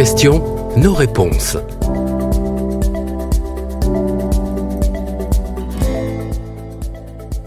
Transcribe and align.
questions, 0.00 0.42
nos 0.78 0.94
réponses. 0.94 1.58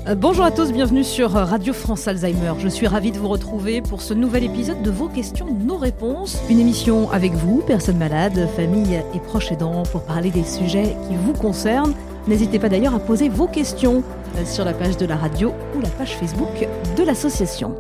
Euh, 0.08 0.14
bonjour 0.14 0.46
à 0.46 0.52
tous, 0.52 0.72
bienvenue 0.72 1.04
sur 1.04 1.32
Radio 1.32 1.74
France 1.74 2.08
Alzheimer. 2.08 2.54
Je 2.60 2.68
suis 2.68 2.86
ravie 2.86 3.12
de 3.12 3.18
vous 3.18 3.28
retrouver 3.28 3.82
pour 3.82 4.04
ce 4.04 4.14
nouvel 4.14 4.44
épisode 4.44 4.84
de 4.84 4.92
Vos 4.92 5.08
questions, 5.08 5.48
nos 5.52 5.78
réponses. 5.78 6.38
Une 6.48 6.60
émission 6.60 7.10
avec 7.10 7.34
vous, 7.34 7.64
personnes 7.66 7.98
malades, 7.98 8.48
familles 8.56 9.02
et 9.16 9.20
proches 9.20 9.52
aidants, 9.52 9.82
pour 9.92 10.04
parler 10.04 10.30
des 10.30 10.44
sujets 10.44 10.96
qui 11.10 11.16
vous 11.16 11.34
concernent. 11.34 11.96
N'hésitez 12.28 12.60
pas 12.60 12.70
d'ailleurs 12.70 12.94
à 12.94 13.00
poser 13.00 13.30
vos 13.30 13.48
questions 13.48 14.04
euh, 14.38 14.46
sur 14.46 14.64
la 14.64 14.74
page 14.74 14.98
de 14.98 15.08
la 15.08 15.16
radio 15.16 15.52
ou 15.76 15.82
la 15.82 15.90
page 15.90 16.16
Facebook 16.18 16.68
de 16.96 17.04
l'association. 17.04 17.74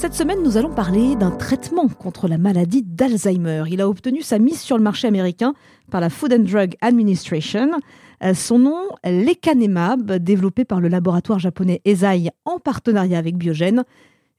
Cette 0.00 0.14
semaine, 0.14 0.42
nous 0.42 0.56
allons 0.56 0.72
parler 0.72 1.14
d'un 1.14 1.30
traitement 1.30 1.86
contre 1.86 2.26
la 2.26 2.38
maladie 2.38 2.82
d'Alzheimer. 2.82 3.64
Il 3.70 3.82
a 3.82 3.88
obtenu 3.90 4.22
sa 4.22 4.38
mise 4.38 4.58
sur 4.58 4.78
le 4.78 4.82
marché 4.82 5.06
américain 5.06 5.52
par 5.90 6.00
la 6.00 6.08
Food 6.08 6.32
and 6.32 6.44
Drug 6.50 6.74
Administration. 6.80 7.72
Euh, 8.24 8.32
son 8.32 8.60
nom, 8.60 8.88
lecanemab, 9.04 10.12
développé 10.12 10.64
par 10.64 10.80
le 10.80 10.88
laboratoire 10.88 11.38
japonais 11.38 11.82
Eisai 11.84 12.30
en 12.46 12.58
partenariat 12.58 13.18
avec 13.18 13.36
Biogen. 13.36 13.84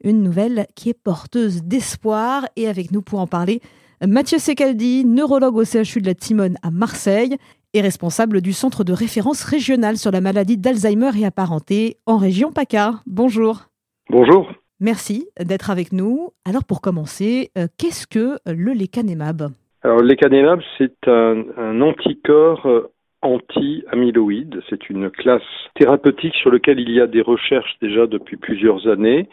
Une 0.03 0.23
nouvelle 0.23 0.65
qui 0.73 0.89
est 0.89 0.95
porteuse 0.95 1.61
d'espoir. 1.61 2.47
Et 2.55 2.67
avec 2.67 2.91
nous 2.91 3.03
pour 3.03 3.19
en 3.19 3.27
parler, 3.27 3.61
Mathieu 4.03 4.39
Secaldi, 4.39 5.05
neurologue 5.05 5.57
au 5.57 5.63
CHU 5.63 6.01
de 6.01 6.07
la 6.07 6.15
Timone 6.15 6.57
à 6.63 6.71
Marseille 6.71 7.37
et 7.75 7.81
responsable 7.81 8.41
du 8.41 8.51
centre 8.51 8.83
de 8.83 8.93
référence 8.93 9.43
régional 9.43 9.99
sur 9.99 10.09
la 10.09 10.21
maladie 10.21 10.57
d'Alzheimer 10.57 11.11
et 11.19 11.25
apparentés 11.27 11.97
en 12.07 12.17
région 12.17 12.51
PACA. 12.51 13.03
Bonjour. 13.05 13.67
Bonjour. 14.09 14.51
Merci 14.81 15.27
d'être 15.39 15.69
avec 15.69 15.93
nous. 15.93 16.31
Alors 16.43 16.63
pour 16.65 16.81
commencer, 16.81 17.51
euh, 17.55 17.67
qu'est-ce 17.77 18.07
que 18.07 18.37
le 18.51 18.73
lecanemab? 18.73 19.51
Alors 19.83 19.99
le 19.99 20.07
lecanemab, 20.07 20.59
c'est 20.79 21.07
un, 21.07 21.81
anticorps 21.81 22.65
euh, 22.65 22.91
anti-amyloïde. 23.21 24.61
C'est 24.69 24.89
une 24.89 25.11
classe 25.11 25.41
thérapeutique 25.75 26.33
sur 26.33 26.51
laquelle 26.51 26.79
il 26.79 26.89
y 26.91 26.99
a 26.99 27.05
des 27.05 27.21
recherches 27.21 27.77
déjà 27.79 28.07
depuis 28.07 28.37
plusieurs 28.37 28.87
années. 28.87 29.29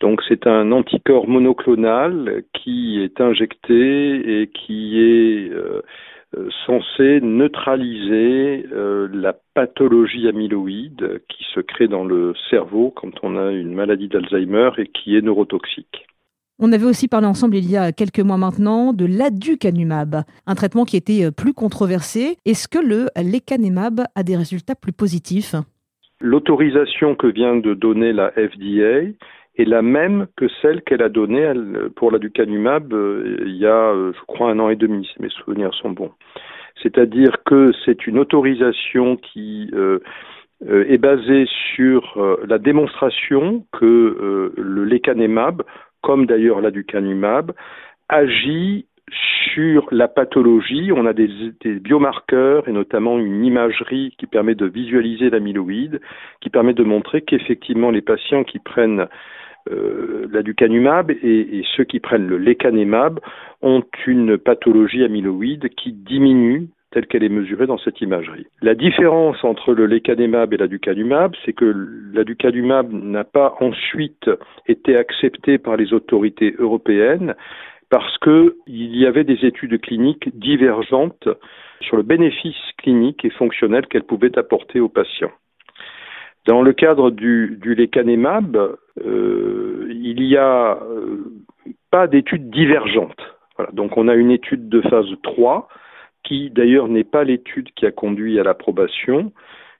Donc 0.00 0.22
c'est 0.28 0.46
un 0.46 0.72
anticorps 0.72 1.28
monoclonal 1.28 2.42
qui 2.54 3.02
est 3.02 3.20
injecté 3.20 4.40
et 4.42 4.46
qui 4.46 4.98
est 4.98 5.50
euh, 5.50 5.60
euh, 5.60 5.82
censé 6.66 7.20
neutraliser 7.20 8.66
euh, 8.72 9.08
la 9.12 9.34
pathologie 9.54 10.28
amyloïde 10.28 11.22
qui 11.28 11.44
se 11.54 11.60
crée 11.60 11.88
dans 11.88 12.04
le 12.04 12.34
cerveau 12.50 12.92
quand 12.94 13.10
on 13.22 13.36
a 13.36 13.50
une 13.50 13.74
maladie 13.74 14.08
d'Alzheimer 14.08 14.70
et 14.78 14.86
qui 14.86 15.16
est 15.16 15.22
neurotoxique. 15.22 16.06
On 16.60 16.72
avait 16.72 16.84
aussi 16.84 17.08
parlé 17.08 17.26
ensemble 17.26 17.56
il 17.56 17.70
y 17.70 17.76
a 17.76 17.90
quelques 17.90 18.20
mois 18.20 18.36
maintenant 18.36 18.92
de 18.92 19.06
l'aducanumab, 19.06 20.22
un 20.46 20.54
traitement 20.54 20.84
qui 20.84 20.96
était 20.96 21.24
euh, 21.24 21.30
plus 21.30 21.54
controversé. 21.54 22.36
Est-ce 22.44 22.68
que 22.68 22.78
le 22.78 23.06
lecanemab 23.16 24.02
a 24.14 24.22
des 24.22 24.36
résultats 24.36 24.74
plus 24.74 24.92
positifs? 24.92 25.56
L'autorisation 26.20 27.14
que 27.14 27.26
vient 27.26 27.56
de 27.56 27.72
donner 27.72 28.12
la 28.12 28.30
FDA 28.32 29.08
est 29.56 29.64
la 29.64 29.82
même 29.82 30.26
que 30.36 30.46
celle 30.62 30.82
qu'elle 30.82 31.02
a 31.02 31.08
donnée 31.08 31.52
pour 31.96 32.10
l'aducanumab 32.10 32.92
euh, 32.92 33.36
il 33.46 33.56
y 33.56 33.66
a, 33.66 33.92
euh, 33.92 34.12
je 34.12 34.20
crois, 34.26 34.50
un 34.50 34.58
an 34.58 34.70
et 34.70 34.76
demi, 34.76 35.08
si 35.12 35.20
mes 35.22 35.28
souvenirs 35.28 35.74
sont 35.74 35.90
bons. 35.90 36.12
C'est-à-dire 36.82 37.42
que 37.44 37.72
c'est 37.84 38.06
une 38.06 38.18
autorisation 38.18 39.16
qui 39.16 39.70
euh, 39.74 39.98
est 40.62 40.98
basée 40.98 41.46
sur 41.74 42.18
la 42.46 42.58
démonstration 42.58 43.64
que 43.72 44.52
le 44.56 44.84
lecanemab, 44.84 45.62
comme 46.02 46.26
d'ailleurs 46.26 46.60
l'aducanumab, 46.60 47.52
agit 48.08 48.86
sur 49.52 49.86
la 49.90 50.08
pathologie. 50.08 50.90
On 50.92 51.06
a 51.06 51.12
des, 51.12 51.28
biomarqueurs 51.64 52.68
et 52.68 52.72
notamment 52.72 53.18
une 53.18 53.44
imagerie 53.44 54.14
qui 54.18 54.26
permet 54.26 54.54
de 54.54 54.66
visualiser 54.66 55.30
l'amyloïde, 55.30 56.00
qui 56.40 56.50
permet 56.50 56.74
de 56.74 56.84
montrer 56.84 57.22
qu'effectivement 57.22 57.90
les 57.90 58.02
patients 58.02 58.44
qui 58.44 58.58
prennent 58.58 59.06
euh, 59.70 60.26
l'aducanumab 60.32 61.10
et, 61.10 61.62
ceux 61.76 61.84
qui 61.84 62.00
prennent 62.00 62.26
le 62.26 62.38
lecanemab 62.38 63.20
ont 63.62 63.84
une 64.06 64.38
pathologie 64.38 65.04
amyloïde 65.04 65.68
qui 65.70 65.92
diminue 65.92 66.68
telle 66.90 67.06
qu'elle 67.06 67.22
est 67.22 67.28
mesurée 67.28 67.66
dans 67.66 67.78
cette 67.78 68.00
imagerie. 68.00 68.46
La 68.62 68.74
différence 68.74 69.44
entre 69.44 69.74
le 69.74 69.86
lecanemab 69.86 70.52
et 70.52 70.56
l'aducanumab, 70.56 71.34
c'est 71.44 71.52
que 71.52 71.72
l'aducanumab 72.12 72.92
n'a 72.92 73.22
pas 73.22 73.54
ensuite 73.60 74.28
été 74.66 74.96
accepté 74.96 75.58
par 75.58 75.76
les 75.76 75.92
autorités 75.92 76.54
européennes 76.58 77.34
parce 77.90 78.16
qu'il 78.18 78.54
y 78.96 79.04
avait 79.04 79.24
des 79.24 79.44
études 79.44 79.80
cliniques 79.80 80.30
divergentes 80.38 81.28
sur 81.80 81.96
le 81.96 82.02
bénéfice 82.02 82.56
clinique 82.78 83.24
et 83.24 83.30
fonctionnel 83.30 83.86
qu'elle 83.86 84.04
pouvait 84.04 84.38
apporter 84.38 84.80
aux 84.80 84.88
patients. 84.88 85.32
Dans 86.46 86.62
le 86.62 86.72
cadre 86.72 87.10
du, 87.10 87.58
du 87.60 87.74
lecanemab, 87.74 88.56
euh, 89.04 89.88
il 89.90 90.16
n'y 90.16 90.36
a 90.36 90.78
euh, 90.82 91.32
pas 91.90 92.06
d'études 92.06 92.50
divergentes. 92.50 93.20
Voilà. 93.56 93.72
Donc 93.72 93.96
on 93.96 94.08
a 94.08 94.14
une 94.14 94.30
étude 94.30 94.68
de 94.68 94.80
phase 94.82 95.12
3 95.22 95.68
qui 96.22 96.50
d'ailleurs 96.50 96.88
n'est 96.88 97.04
pas 97.04 97.24
l'étude 97.24 97.70
qui 97.74 97.86
a 97.86 97.90
conduit 97.90 98.38
à 98.38 98.42
l'approbation, 98.42 99.32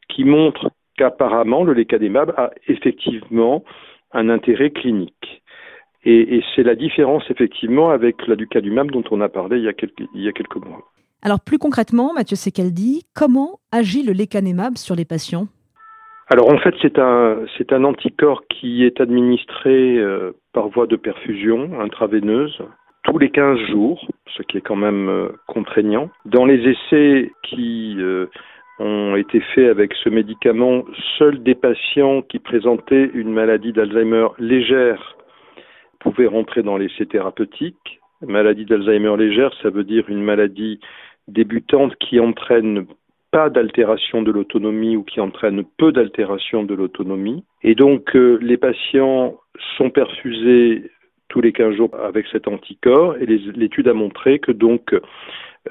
qui 0.08 0.24
montre 0.24 0.70
qu'apparemment 0.96 1.64
le 1.64 1.74
lecanemab 1.74 2.34
a 2.36 2.50
effectivement 2.66 3.64
un 4.12 4.28
intérêt 4.28 4.70
clinique. 4.70 5.39
Et, 6.04 6.36
et 6.36 6.44
c'est 6.54 6.62
la 6.62 6.74
différence 6.74 7.24
effectivement 7.30 7.90
avec 7.90 8.26
l'aducanumab 8.26 8.90
dont 8.90 9.04
on 9.10 9.20
a 9.20 9.28
parlé 9.28 9.58
il 9.58 9.64
y 9.64 9.68
a 9.68 9.72
quelques, 9.72 10.02
il 10.14 10.22
y 10.22 10.28
a 10.28 10.32
quelques 10.32 10.56
mois. 10.56 10.90
Alors 11.22 11.40
plus 11.40 11.58
concrètement, 11.58 12.12
Mathieu 12.14 12.36
Secaldi, 12.36 13.04
comment 13.14 13.60
agit 13.72 14.02
le 14.02 14.12
lecanemab 14.12 14.76
sur 14.76 14.96
les 14.96 15.04
patients? 15.04 15.48
Alors 16.28 16.50
en 16.50 16.58
fait, 16.58 16.74
c'est 16.80 16.98
un 16.98 17.40
c'est 17.58 17.72
un 17.72 17.84
anticorps 17.84 18.44
qui 18.48 18.84
est 18.84 19.00
administré 19.00 19.98
euh, 19.98 20.32
par 20.52 20.68
voie 20.68 20.86
de 20.86 20.96
perfusion 20.96 21.80
intraveineuse 21.80 22.62
tous 23.02 23.18
les 23.18 23.30
15 23.30 23.58
jours, 23.70 24.06
ce 24.36 24.42
qui 24.42 24.58
est 24.58 24.60
quand 24.60 24.76
même 24.76 25.08
euh, 25.08 25.28
contraignant. 25.46 26.10
Dans 26.24 26.44
les 26.44 26.60
essais 26.68 27.32
qui 27.42 27.96
euh, 27.98 28.26
ont 28.78 29.16
été 29.16 29.40
faits 29.40 29.68
avec 29.68 29.94
ce 29.94 30.08
médicament, 30.08 30.84
seuls 31.18 31.42
des 31.42 31.54
patients 31.54 32.22
qui 32.22 32.38
présentaient 32.38 33.10
une 33.12 33.32
maladie 33.32 33.72
d'Alzheimer 33.72 34.28
légère 34.38 35.16
pouvaient 36.00 36.26
rentrer 36.26 36.62
dans 36.62 36.76
l'essai 36.76 37.06
thérapeutique. 37.06 38.00
Maladie 38.26 38.64
d'Alzheimer 38.64 39.16
légère, 39.16 39.52
ça 39.62 39.70
veut 39.70 39.84
dire 39.84 40.04
une 40.08 40.22
maladie 40.22 40.80
débutante 41.28 41.94
qui 41.96 42.20
entraîne 42.20 42.86
pas 43.30 43.48
d'altération 43.48 44.22
de 44.22 44.32
l'autonomie 44.32 44.96
ou 44.96 45.04
qui 45.04 45.20
entraîne 45.20 45.62
peu 45.78 45.92
d'altération 45.92 46.64
de 46.64 46.74
l'autonomie. 46.74 47.44
Et 47.62 47.74
donc 47.74 48.16
euh, 48.16 48.38
les 48.42 48.56
patients 48.56 49.38
sont 49.76 49.90
perfusés 49.90 50.90
tous 51.28 51.40
les 51.40 51.52
15 51.52 51.76
jours 51.76 51.90
avec 52.02 52.26
cet 52.32 52.48
anticorps 52.48 53.16
et 53.16 53.26
l'étude 53.26 53.86
a 53.86 53.94
montré 53.94 54.40
que 54.40 54.50
donc 54.50 54.92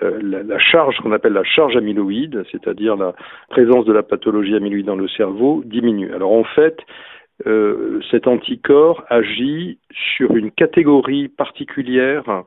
euh, 0.01 0.19
la, 0.21 0.43
la, 0.43 0.59
charge 0.59 0.97
qu'on 0.99 1.11
appelle 1.11 1.33
la 1.33 1.43
charge 1.43 1.75
amyloïde, 1.75 2.43
c'est-à-dire 2.51 2.95
la 2.95 3.13
présence 3.49 3.85
de 3.85 3.91
la 3.91 4.03
pathologie 4.03 4.55
amyloïde 4.55 4.85
dans 4.85 4.95
le 4.95 5.09
cerveau, 5.09 5.61
diminue. 5.65 6.13
Alors 6.13 6.31
en 6.31 6.45
fait, 6.45 6.77
euh, 7.47 8.01
cet 8.11 8.27
anticorps 8.27 9.03
agit 9.09 9.79
sur 9.91 10.35
une 10.35 10.51
catégorie 10.51 11.27
particulière 11.27 12.43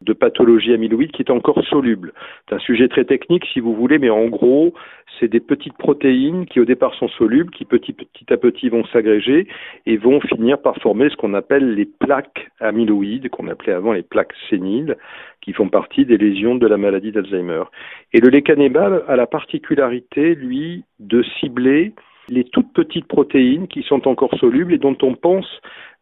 de 0.00 0.12
pathologie 0.12 0.72
amyloïde 0.72 1.10
qui 1.10 1.22
est 1.22 1.30
encore 1.30 1.62
soluble. 1.64 2.12
C'est 2.48 2.54
un 2.54 2.60
sujet 2.60 2.88
très 2.88 3.04
technique 3.04 3.44
si 3.52 3.60
vous 3.60 3.74
voulez, 3.74 3.98
mais 3.98 4.10
en 4.10 4.26
gros, 4.26 4.72
c'est 5.18 5.28
des 5.28 5.40
petites 5.40 5.76
protéines 5.76 6.46
qui 6.46 6.60
au 6.60 6.64
départ 6.64 6.94
sont 6.94 7.08
solubles, 7.08 7.50
qui 7.50 7.64
petit, 7.64 7.92
petit 7.92 8.32
à 8.32 8.36
petit 8.36 8.68
vont 8.68 8.84
s'agréger 8.86 9.48
et 9.86 9.96
vont 9.96 10.20
finir 10.20 10.60
par 10.62 10.76
former 10.76 11.08
ce 11.10 11.16
qu'on 11.16 11.34
appelle 11.34 11.74
les 11.74 11.86
plaques 11.86 12.48
amyloïdes, 12.60 13.28
qu'on 13.30 13.48
appelait 13.48 13.72
avant 13.72 13.92
les 13.92 14.02
plaques 14.02 14.34
séniles, 14.48 14.96
qui 15.40 15.52
font 15.52 15.68
partie 15.68 16.04
des 16.04 16.18
lésions 16.18 16.54
de 16.54 16.66
la 16.66 16.76
maladie 16.76 17.10
d'Alzheimer. 17.10 17.64
Et 18.12 18.20
le 18.20 18.28
lecanemab 18.28 19.04
a 19.08 19.16
la 19.16 19.26
particularité, 19.26 20.34
lui, 20.36 20.84
de 21.00 21.22
cibler 21.40 21.92
les 22.30 22.44
toutes 22.44 22.72
petites 22.72 23.06
protéines 23.06 23.68
qui 23.68 23.82
sont 23.82 24.06
encore 24.08 24.34
solubles 24.38 24.72
et 24.72 24.78
dont 24.78 24.96
on 25.02 25.14
pense 25.14 25.46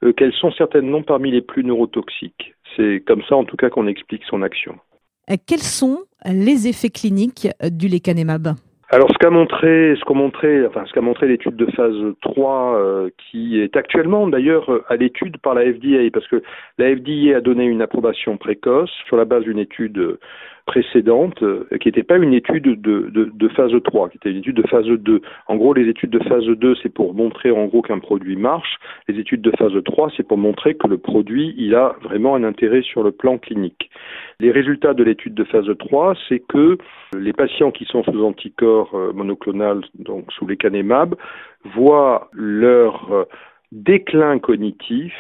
euh, 0.04 0.12
qu'elles 0.12 0.34
sont 0.34 0.52
certainement 0.52 1.02
parmi 1.02 1.30
les 1.30 1.42
plus 1.42 1.64
neurotoxiques. 1.64 2.54
C'est 2.76 3.02
comme 3.06 3.22
ça 3.28 3.36
en 3.36 3.44
tout 3.44 3.56
cas 3.56 3.70
qu'on 3.70 3.86
explique 3.86 4.24
son 4.24 4.42
action. 4.42 4.78
Euh, 5.30 5.36
quels 5.46 5.60
sont 5.60 6.04
les 6.24 6.68
effets 6.68 6.90
cliniques 6.90 7.48
euh, 7.62 7.70
du 7.70 7.88
lecanemab? 7.88 8.54
Alors, 8.90 9.08
ce 9.10 9.18
qu'a 9.18 9.30
montré, 9.30 9.96
ce 9.98 10.04
qu'a 10.04 10.14
montré, 10.14 10.64
enfin, 10.64 10.84
ce 10.86 10.92
qu'a 10.92 11.00
montré 11.00 11.26
l'étude 11.26 11.56
de 11.56 11.66
phase 11.72 11.96
3, 12.20 12.76
euh, 12.76 13.10
qui 13.18 13.60
est 13.60 13.76
actuellement 13.76 14.28
d'ailleurs 14.28 14.70
à 14.88 14.94
l'étude 14.94 15.38
par 15.38 15.54
la 15.54 15.62
FDA, 15.62 16.08
parce 16.12 16.28
que 16.28 16.40
la 16.78 16.94
FDA 16.94 17.36
a 17.36 17.40
donné 17.40 17.64
une 17.64 17.82
approbation 17.82 18.36
précoce 18.36 18.92
sur 19.06 19.16
la 19.16 19.24
base 19.24 19.42
d'une 19.42 19.58
étude 19.58 20.18
précédente, 20.66 21.42
euh, 21.42 21.66
qui 21.80 21.88
n'était 21.88 22.02
pas 22.02 22.16
une 22.16 22.34
étude 22.34 22.64
de, 22.64 23.08
de, 23.08 23.30
de, 23.32 23.48
phase 23.48 23.72
3, 23.84 24.10
qui 24.10 24.16
était 24.16 24.30
une 24.30 24.38
étude 24.38 24.56
de 24.56 24.66
phase 24.66 24.86
2. 24.86 25.22
En 25.46 25.56
gros, 25.56 25.72
les 25.72 25.88
études 25.88 26.10
de 26.10 26.18
phase 26.28 26.44
2, 26.44 26.74
c'est 26.82 26.92
pour 26.92 27.14
montrer 27.14 27.50
en 27.50 27.66
gros 27.66 27.82
qu'un 27.82 28.00
produit 28.00 28.36
marche. 28.36 28.76
Les 29.08 29.18
études 29.18 29.42
de 29.42 29.52
phase 29.56 29.72
3, 29.84 30.10
c'est 30.16 30.26
pour 30.26 30.38
montrer 30.38 30.74
que 30.74 30.88
le 30.88 30.98
produit, 30.98 31.54
il 31.56 31.74
a 31.74 31.96
vraiment 32.02 32.34
un 32.34 32.44
intérêt 32.44 32.82
sur 32.82 33.02
le 33.02 33.12
plan 33.12 33.38
clinique. 33.38 33.90
Les 34.40 34.50
résultats 34.50 34.92
de 34.92 35.04
l'étude 35.04 35.34
de 35.34 35.44
phase 35.44 35.70
3, 35.78 36.14
c'est 36.28 36.40
que 36.40 36.76
les 37.16 37.32
patients 37.32 37.70
qui 37.70 37.84
sont 37.84 38.02
sous 38.02 38.24
anticorps 38.24 38.94
euh, 38.94 39.12
monoclonal, 39.12 39.82
donc 39.94 40.32
sous 40.32 40.46
les 40.46 40.56
canémab, 40.56 41.14
voient 41.74 42.28
leur 42.32 43.12
euh, 43.12 43.24
déclin 43.72 44.38
cognitif 44.40 45.14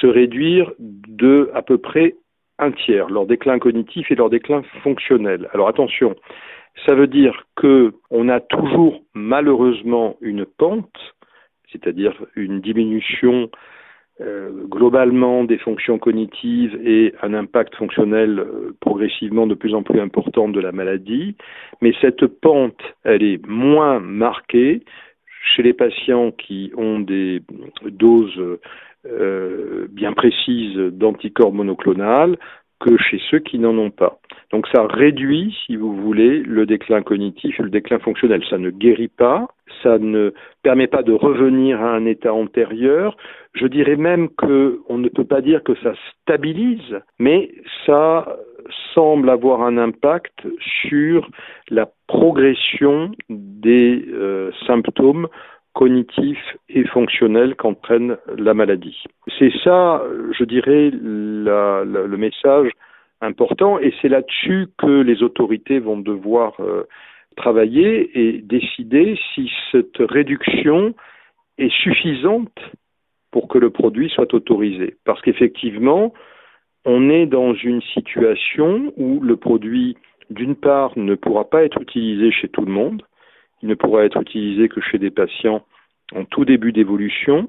se 0.00 0.06
réduire 0.06 0.72
de 0.78 1.50
à 1.54 1.62
peu 1.62 1.78
près 1.78 2.14
un 2.60 2.72
tiers, 2.72 3.08
leur 3.08 3.26
déclin 3.26 3.58
cognitif 3.58 4.10
et 4.10 4.14
leur 4.14 4.30
déclin 4.30 4.62
fonctionnel. 4.82 5.48
Alors 5.52 5.68
attention, 5.68 6.14
ça 6.86 6.94
veut 6.94 7.06
dire 7.06 7.44
que 7.56 7.92
on 8.10 8.28
a 8.28 8.40
toujours 8.40 9.02
malheureusement 9.14 10.16
une 10.20 10.46
pente, 10.46 11.14
c'est-à-dire 11.72 12.14
une 12.36 12.60
diminution 12.60 13.50
euh, 14.20 14.50
globalement 14.66 15.44
des 15.44 15.56
fonctions 15.56 15.98
cognitives 15.98 16.78
et 16.84 17.14
un 17.22 17.32
impact 17.32 17.74
fonctionnel 17.76 18.38
euh, 18.38 18.76
progressivement 18.80 19.46
de 19.46 19.54
plus 19.54 19.74
en 19.74 19.82
plus 19.82 19.98
important 19.98 20.48
de 20.48 20.60
la 20.60 20.72
maladie, 20.72 21.36
mais 21.80 21.94
cette 22.02 22.26
pente, 22.26 22.82
elle 23.04 23.22
est 23.22 23.46
moins 23.46 23.98
marquée 23.98 24.82
chez 25.42 25.62
les 25.62 25.72
patients 25.72 26.32
qui 26.32 26.70
ont 26.76 27.00
des 27.00 27.40
doses 27.86 28.58
euh, 29.06 29.86
bien 29.90 30.12
précises 30.12 30.76
d'anticorps 30.76 31.52
monoclonales 31.52 32.36
que 32.80 32.96
chez 32.96 33.20
ceux 33.30 33.38
qui 33.38 33.58
n'en 33.58 33.76
ont 33.76 33.90
pas. 33.90 34.18
Donc 34.52 34.66
ça 34.72 34.86
réduit, 34.86 35.56
si 35.66 35.76
vous 35.76 35.94
voulez, 35.94 36.40
le 36.40 36.66
déclin 36.66 37.02
cognitif 37.02 37.58
le 37.58 37.70
déclin 37.70 37.98
fonctionnel. 37.98 38.42
Ça 38.48 38.58
ne 38.58 38.70
guérit 38.70 39.08
pas, 39.08 39.48
ça 39.82 39.98
ne 39.98 40.32
permet 40.62 40.86
pas 40.86 41.02
de 41.02 41.12
revenir 41.12 41.80
à 41.80 41.90
un 41.90 42.06
état 42.06 42.32
antérieur. 42.32 43.16
Je 43.52 43.66
dirais 43.66 43.96
même 43.96 44.28
que 44.30 44.80
on 44.88 44.98
ne 44.98 45.08
peut 45.08 45.24
pas 45.24 45.42
dire 45.42 45.62
que 45.62 45.74
ça 45.82 45.92
stabilise, 46.22 47.00
mais 47.18 47.50
ça 47.86 48.38
semble 48.94 49.30
avoir 49.30 49.62
un 49.62 49.78
impact 49.78 50.46
sur 50.88 51.28
la 51.68 51.88
progression 52.06 53.12
des 53.28 54.04
euh, 54.08 54.50
symptômes 54.66 55.28
cognitifs 55.74 56.56
et 56.68 56.84
fonctionnels 56.84 57.54
qu'entraîne 57.54 58.16
la 58.36 58.54
maladie. 58.54 59.04
C'est 59.38 59.52
ça, 59.62 60.02
je 60.36 60.44
dirais, 60.44 60.90
le 60.92 62.16
message 62.16 62.70
important 63.20 63.78
et 63.78 63.92
c'est 64.00 64.08
là-dessus 64.08 64.68
que 64.78 65.02
les 65.02 65.22
autorités 65.22 65.78
vont 65.78 65.98
devoir 65.98 66.54
euh, 66.60 66.84
travailler 67.36 68.10
et 68.18 68.38
décider 68.38 69.18
si 69.34 69.50
cette 69.70 69.98
réduction 69.98 70.94
est 71.58 71.72
suffisante 71.72 72.58
pour 73.30 73.48
que 73.48 73.58
le 73.58 73.70
produit 73.70 74.10
soit 74.10 74.32
autorisé. 74.34 74.96
Parce 75.04 75.20
qu'effectivement, 75.22 76.12
on 76.84 77.10
est 77.10 77.26
dans 77.26 77.54
une 77.54 77.82
situation 77.82 78.92
où 78.96 79.20
le 79.20 79.36
produit, 79.36 79.96
d'une 80.30 80.56
part, 80.56 80.92
ne 80.96 81.14
pourra 81.14 81.48
pas 81.48 81.62
être 81.62 81.80
utilisé 81.80 82.32
chez 82.32 82.48
tout 82.48 82.62
le 82.62 82.72
monde, 82.72 83.02
il 83.62 83.68
ne 83.68 83.74
pourra 83.74 84.04
être 84.04 84.20
utilisé 84.20 84.68
que 84.68 84.80
chez 84.80 84.98
des 84.98 85.10
patients 85.10 85.64
en 86.14 86.24
tout 86.24 86.44
début 86.44 86.72
d'évolution. 86.72 87.48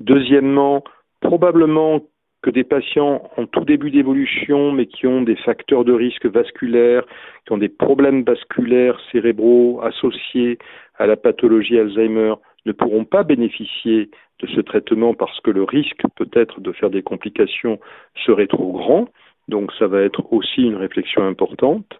Deuxièmement, 0.00 0.84
probablement 1.20 2.02
que 2.42 2.50
des 2.50 2.64
patients 2.64 3.28
en 3.36 3.46
tout 3.46 3.64
début 3.64 3.90
d'évolution, 3.90 4.70
mais 4.70 4.86
qui 4.86 5.06
ont 5.06 5.22
des 5.22 5.36
facteurs 5.36 5.84
de 5.84 5.92
risque 5.92 6.26
vasculaires, 6.26 7.04
qui 7.44 7.52
ont 7.52 7.58
des 7.58 7.68
problèmes 7.68 8.22
vasculaires 8.22 8.98
cérébraux 9.10 9.80
associés 9.82 10.58
à 10.98 11.06
la 11.06 11.16
pathologie 11.16 11.78
Alzheimer, 11.78 12.34
ne 12.66 12.72
pourront 12.72 13.04
pas 13.04 13.24
bénéficier 13.24 14.10
de 14.40 14.46
ce 14.46 14.60
traitement 14.60 15.14
parce 15.14 15.40
que 15.40 15.50
le 15.50 15.64
risque 15.64 16.02
peut-être 16.14 16.60
de 16.60 16.70
faire 16.72 16.90
des 16.90 17.02
complications 17.02 17.80
serait 18.24 18.46
trop 18.46 18.72
grand. 18.72 19.08
Donc 19.48 19.72
ça 19.78 19.86
va 19.86 20.02
être 20.02 20.32
aussi 20.32 20.62
une 20.62 20.76
réflexion 20.76 21.26
importante. 21.26 21.98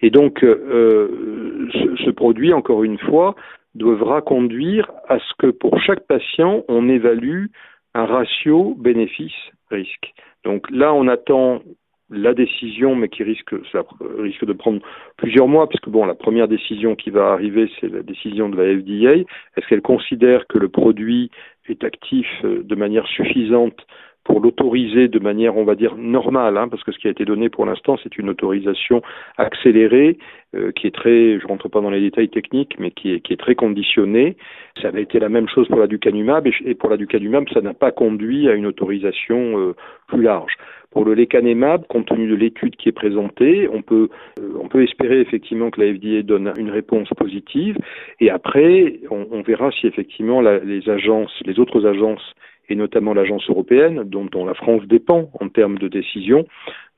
Et 0.00 0.10
donc 0.10 0.44
euh, 0.44 1.68
ce, 1.72 2.04
ce, 2.04 2.10
produit, 2.10 2.52
encore 2.52 2.84
une 2.84 2.98
fois, 2.98 3.34
devra 3.74 4.22
conduire 4.22 4.90
à 5.08 5.18
ce 5.18 5.32
que 5.38 5.48
pour 5.48 5.80
chaque 5.80 6.06
patient, 6.06 6.64
on 6.68 6.88
évalue 6.88 7.46
un 7.94 8.04
ratio 8.04 8.74
bénéfice-risque. 8.78 10.12
Donc 10.44 10.70
là, 10.70 10.92
on 10.92 11.08
attend 11.08 11.62
la 12.10 12.34
décision, 12.34 12.94
mais 12.94 13.08
qui 13.08 13.24
risque, 13.24 13.54
ça 13.72 13.82
risque 14.18 14.44
de 14.44 14.52
prendre 14.52 14.80
plusieurs 15.16 15.48
mois, 15.48 15.68
puisque 15.68 15.88
bon, 15.88 16.04
la 16.04 16.14
première 16.14 16.46
décision 16.46 16.94
qui 16.94 17.10
va 17.10 17.32
arriver, 17.32 17.68
c'est 17.80 17.88
la 17.88 18.02
décision 18.02 18.48
de 18.48 18.56
la 18.56 18.78
FDA. 18.78 19.24
Est-ce 19.56 19.66
qu'elle 19.66 19.82
considère 19.82 20.46
que 20.46 20.58
le 20.58 20.68
produit 20.68 21.30
est 21.68 21.82
actif 21.82 22.26
euh, 22.44 22.62
de 22.62 22.74
manière 22.76 23.06
suffisante 23.08 23.78
pour 24.26 24.40
l'autoriser 24.40 25.06
de 25.06 25.20
manière, 25.20 25.56
on 25.56 25.62
va 25.62 25.76
dire, 25.76 25.94
normale, 25.96 26.56
hein, 26.56 26.66
parce 26.68 26.82
que 26.82 26.90
ce 26.90 26.98
qui 26.98 27.06
a 27.06 27.12
été 27.12 27.24
donné 27.24 27.48
pour 27.48 27.64
l'instant, 27.64 27.96
c'est 28.02 28.18
une 28.18 28.28
autorisation 28.28 29.00
accélérée, 29.38 30.18
euh, 30.56 30.72
qui 30.72 30.88
est 30.88 30.94
très, 30.94 31.38
je 31.38 31.46
rentre 31.46 31.68
pas 31.68 31.80
dans 31.80 31.90
les 31.90 32.00
détails 32.00 32.28
techniques, 32.28 32.74
mais 32.80 32.90
qui 32.90 33.12
est, 33.12 33.20
qui 33.20 33.32
est 33.32 33.36
très 33.36 33.54
conditionnée. 33.54 34.36
Ça 34.82 34.88
avait 34.88 35.02
été 35.02 35.20
la 35.20 35.28
même 35.28 35.48
chose 35.48 35.68
pour 35.68 35.78
la 35.78 35.86
ducanumab, 35.86 36.48
et, 36.48 36.74
pour 36.74 36.90
la 36.90 36.96
ducanumab, 36.96 37.48
ça 37.54 37.60
n'a 37.60 37.72
pas 37.72 37.92
conduit 37.92 38.48
à 38.48 38.54
une 38.54 38.66
autorisation 38.66 39.60
euh, 39.60 39.76
plus 40.08 40.22
large. 40.22 40.54
Pour 40.90 41.04
le 41.04 41.14
lecanemab, 41.14 41.86
compte 41.86 42.06
tenu 42.06 42.26
de 42.26 42.34
l'étude 42.34 42.74
qui 42.74 42.88
est 42.88 42.92
présentée, 42.92 43.68
on 43.72 43.82
peut, 43.82 44.08
euh, 44.40 44.58
on 44.60 44.66
peut 44.66 44.82
espérer 44.82 45.20
effectivement 45.20 45.70
que 45.70 45.80
la 45.80 45.94
FDA 45.94 46.22
donne 46.22 46.52
une 46.58 46.70
réponse 46.70 47.10
positive, 47.16 47.78
et 48.18 48.30
après, 48.30 48.98
on, 49.08 49.28
on 49.30 49.42
verra 49.42 49.70
si 49.70 49.86
effectivement 49.86 50.40
la, 50.40 50.58
les 50.58 50.88
agences, 50.90 51.32
les 51.44 51.60
autres 51.60 51.86
agences 51.86 52.34
et 52.68 52.74
notamment 52.74 53.14
l'agence 53.14 53.48
européenne, 53.48 54.02
dont, 54.04 54.44
la 54.44 54.54
France 54.54 54.82
dépend 54.86 55.30
en 55.40 55.48
termes 55.48 55.78
de 55.78 55.88
décision, 55.88 56.46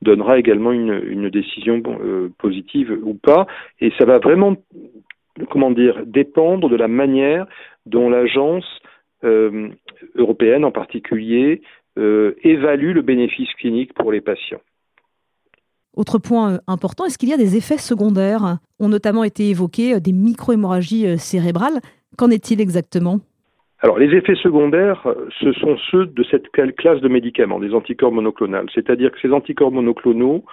donnera 0.01 0.39
également 0.39 0.71
une, 0.71 1.29
décision 1.29 1.81
euh, 1.85 2.29
positive 2.37 2.97
ou 3.03 3.13
pas. 3.13 3.45
Et 3.79 3.91
ça 3.97 4.05
va 4.05 4.19
vraiment, 4.19 4.55
comment 5.49 5.71
dire, 5.71 6.05
dépendre 6.05 6.69
de 6.69 6.75
la 6.75 6.87
manière 6.87 7.45
dont 7.85 8.09
l'agence 8.09 8.65
euh, 9.23 9.69
européenne 10.15 10.65
en 10.65 10.71
particulier 10.71 11.61
euh, 11.97 12.33
évalue 12.43 12.93
le 12.93 13.01
bénéfice 13.01 13.53
clinique 13.55 13.93
pour 13.93 14.11
les 14.11 14.21
patients. 14.21 14.61
Autre 15.95 16.17
point 16.17 16.59
important, 16.67 17.05
est-ce 17.05 17.17
qu'il 17.17 17.29
y 17.29 17.33
a 17.33 17.37
des 17.37 17.57
effets 17.57 17.77
secondaires? 17.77 18.59
Ont 18.79 18.89
notamment 18.89 19.23
été 19.23 19.49
évoqués 19.49 19.99
des 19.99 20.13
micro-hémorragies 20.13 21.17
cérébrales. 21.17 21.79
Qu'en 22.15 22.29
est-il 22.29 22.61
exactement? 22.61 23.19
Alors, 23.81 23.97
les 23.97 24.13
effets 24.13 24.35
secondaires, 24.35 25.07
ce 25.39 25.53
sont 25.53 25.77
ceux 25.89 26.05
de 26.05 26.23
cette 26.23 26.49
classe 26.49 26.99
de 26.99 27.07
médicaments, 27.07 27.59
des 27.59 27.73
anticorps 27.73 28.11
monoclonales. 28.11 28.67
C'est-à-dire 28.75 29.11
que 29.11 29.19
ces 29.21 29.31
anticorps 29.31 29.71
monoclonaux 29.71 30.43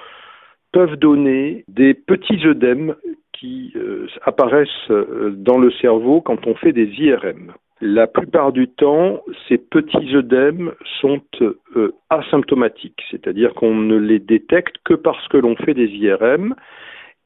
peuvent 0.73 0.97
donner 0.97 1.65
des 1.67 1.95
petits 1.95 2.47
œdèmes 2.47 2.95
qui 3.33 3.73
euh, 3.77 4.07
apparaissent 4.23 4.91
euh, 4.91 5.31
dans 5.37 5.59
le 5.59 5.71
cerveau 5.73 6.21
quand 6.21 6.47
on 6.47 6.55
fait 6.55 6.73
des 6.73 6.87
IRM. 6.99 7.53
La 7.81 8.07
plupart 8.07 8.53
du 8.53 8.69
temps, 8.69 9.23
ces 9.49 9.59
petits 9.59 10.15
œdèmes 10.17 10.73
sont 11.01 11.21
euh, 11.43 11.93
asymptomatiques, 12.09 13.03
c'est-à-dire 13.11 13.55
qu'on 13.55 13.75
ne 13.75 13.97
les 13.97 14.19
détecte 14.19 14.77
que 14.85 14.95
parce 14.95 15.27
que 15.29 15.37
l'on 15.37 15.57
fait 15.57 15.75
des 15.75 15.89
IRM. 15.89 16.55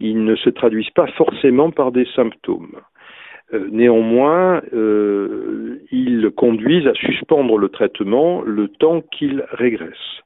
Ils 0.01 0.25
ne 0.25 0.35
se 0.35 0.49
traduisent 0.49 0.91
pas 0.91 1.09
forcément 1.09 1.71
par 1.71 1.93
des 1.93 2.07
symptômes. 2.17 2.81
Euh, 3.53 3.69
néanmoins, 3.71 4.63
euh, 4.73 5.81
ils 5.91 6.31
conduisent 6.37 6.87
à 6.87 6.95
suspendre 6.95 7.59
le 7.59 7.69
traitement 7.69 8.43
le 8.43 8.69
temps 8.69 9.03
qu'il 9.13 9.45
régresse. 9.53 10.21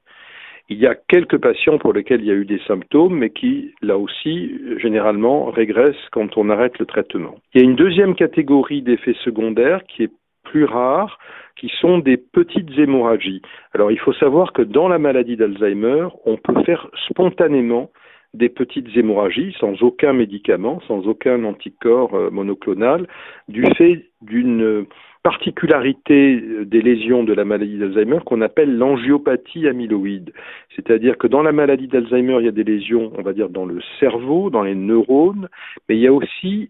Il 0.69 0.79
y 0.79 0.87
a 0.87 0.95
quelques 0.95 1.39
patients 1.39 1.79
pour 1.79 1.93
lesquels 1.93 2.23
il 2.23 2.27
y 2.27 2.31
a 2.31 2.35
eu 2.35 2.47
des 2.47 2.61
symptômes, 2.67 3.19
mais 3.19 3.31
qui, 3.31 3.75
là 3.83 3.99
aussi, 3.99 4.53
généralement, 4.79 5.51
régressent 5.51 6.09
quand 6.11 6.39
on 6.39 6.49
arrête 6.49 6.79
le 6.79 6.87
traitement. 6.87 7.35
Il 7.53 7.61
y 7.61 7.65
a 7.65 7.69
une 7.69 7.77
deuxième 7.77 8.15
catégorie 8.15 8.81
d'effets 8.81 9.17
secondaires 9.25 9.85
qui 9.85 10.05
est 10.05 10.13
plus 10.45 10.65
rare, 10.65 11.19
qui 11.57 11.71
sont 11.81 11.99
des 11.99 12.17
petites 12.17 12.79
hémorragies. 12.79 13.43
Alors, 13.75 13.91
il 13.91 13.99
faut 13.99 14.15
savoir 14.15 14.53
que 14.53 14.63
dans 14.63 14.89
la 14.89 14.99
maladie 14.99 15.37
d'Alzheimer, 15.37 16.09
on 16.25 16.37
peut 16.37 16.63
faire 16.65 16.89
spontanément 17.11 17.91
des 18.35 18.49
petites 18.49 18.95
hémorragies 18.97 19.57
sans 19.59 19.83
aucun 19.83 20.13
médicament, 20.13 20.81
sans 20.87 21.07
aucun 21.07 21.45
anticorps 21.45 22.15
euh, 22.15 22.31
monoclonal, 22.31 23.07
du 23.49 23.65
fait 23.77 24.07
d'une 24.23 24.87
particularité 25.23 26.43
des 26.67 26.83
lésions 26.83 27.25
de 27.25 27.33
la 27.33 27.47
maladie 27.47 27.79
d'Alzheimer 27.79 28.19
qu'on 28.27 28.43
appelle 28.43 28.77
l'angiopathie 28.77 29.67
amyloïde. 29.67 30.33
C'est-à-dire 30.77 31.17
que 31.17 31.27
dans 31.27 31.43
la 31.43 31.53
maladie 31.53 31.89
d'Alzheimer, 31.89 32.37
il 32.41 32.45
y 32.45 32.49
a 32.49 32.53
des 32.53 32.65
lésions, 32.65 33.11
on 33.17 33.23
va 33.23 33.33
dire, 33.33 33.49
dans 33.49 33.65
le 33.65 33.81
cerveau, 33.99 34.51
dans 34.51 34.63
les 34.63 34.75
neurones, 34.75 35.49
mais 35.89 35.97
il 35.97 36.03
y 36.03 36.07
a 36.07 36.13
aussi 36.13 36.69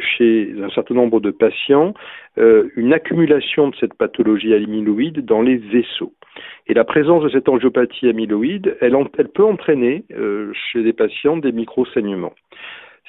chez 0.00 0.52
un 0.60 0.68
certain 0.70 0.94
nombre 0.94 1.20
de 1.20 1.30
patients 1.30 1.94
euh, 2.38 2.68
une 2.76 2.92
accumulation 2.92 3.68
de 3.68 3.76
cette 3.76 3.94
pathologie 3.94 4.52
amyloïde 4.54 5.24
dans 5.24 5.42
les 5.42 5.56
vaisseaux. 5.56 6.12
Et 6.66 6.74
la 6.74 6.84
présence 6.84 7.22
de 7.24 7.28
cette 7.28 7.48
angiopathie 7.48 8.08
amyloïde, 8.08 8.76
elle, 8.80 8.94
peut 9.34 9.44
entraîner 9.44 10.04
euh, 10.12 10.52
chez 10.54 10.82
les 10.82 10.92
patients 10.92 11.36
des 11.36 11.52
micro-saignements. 11.52 12.34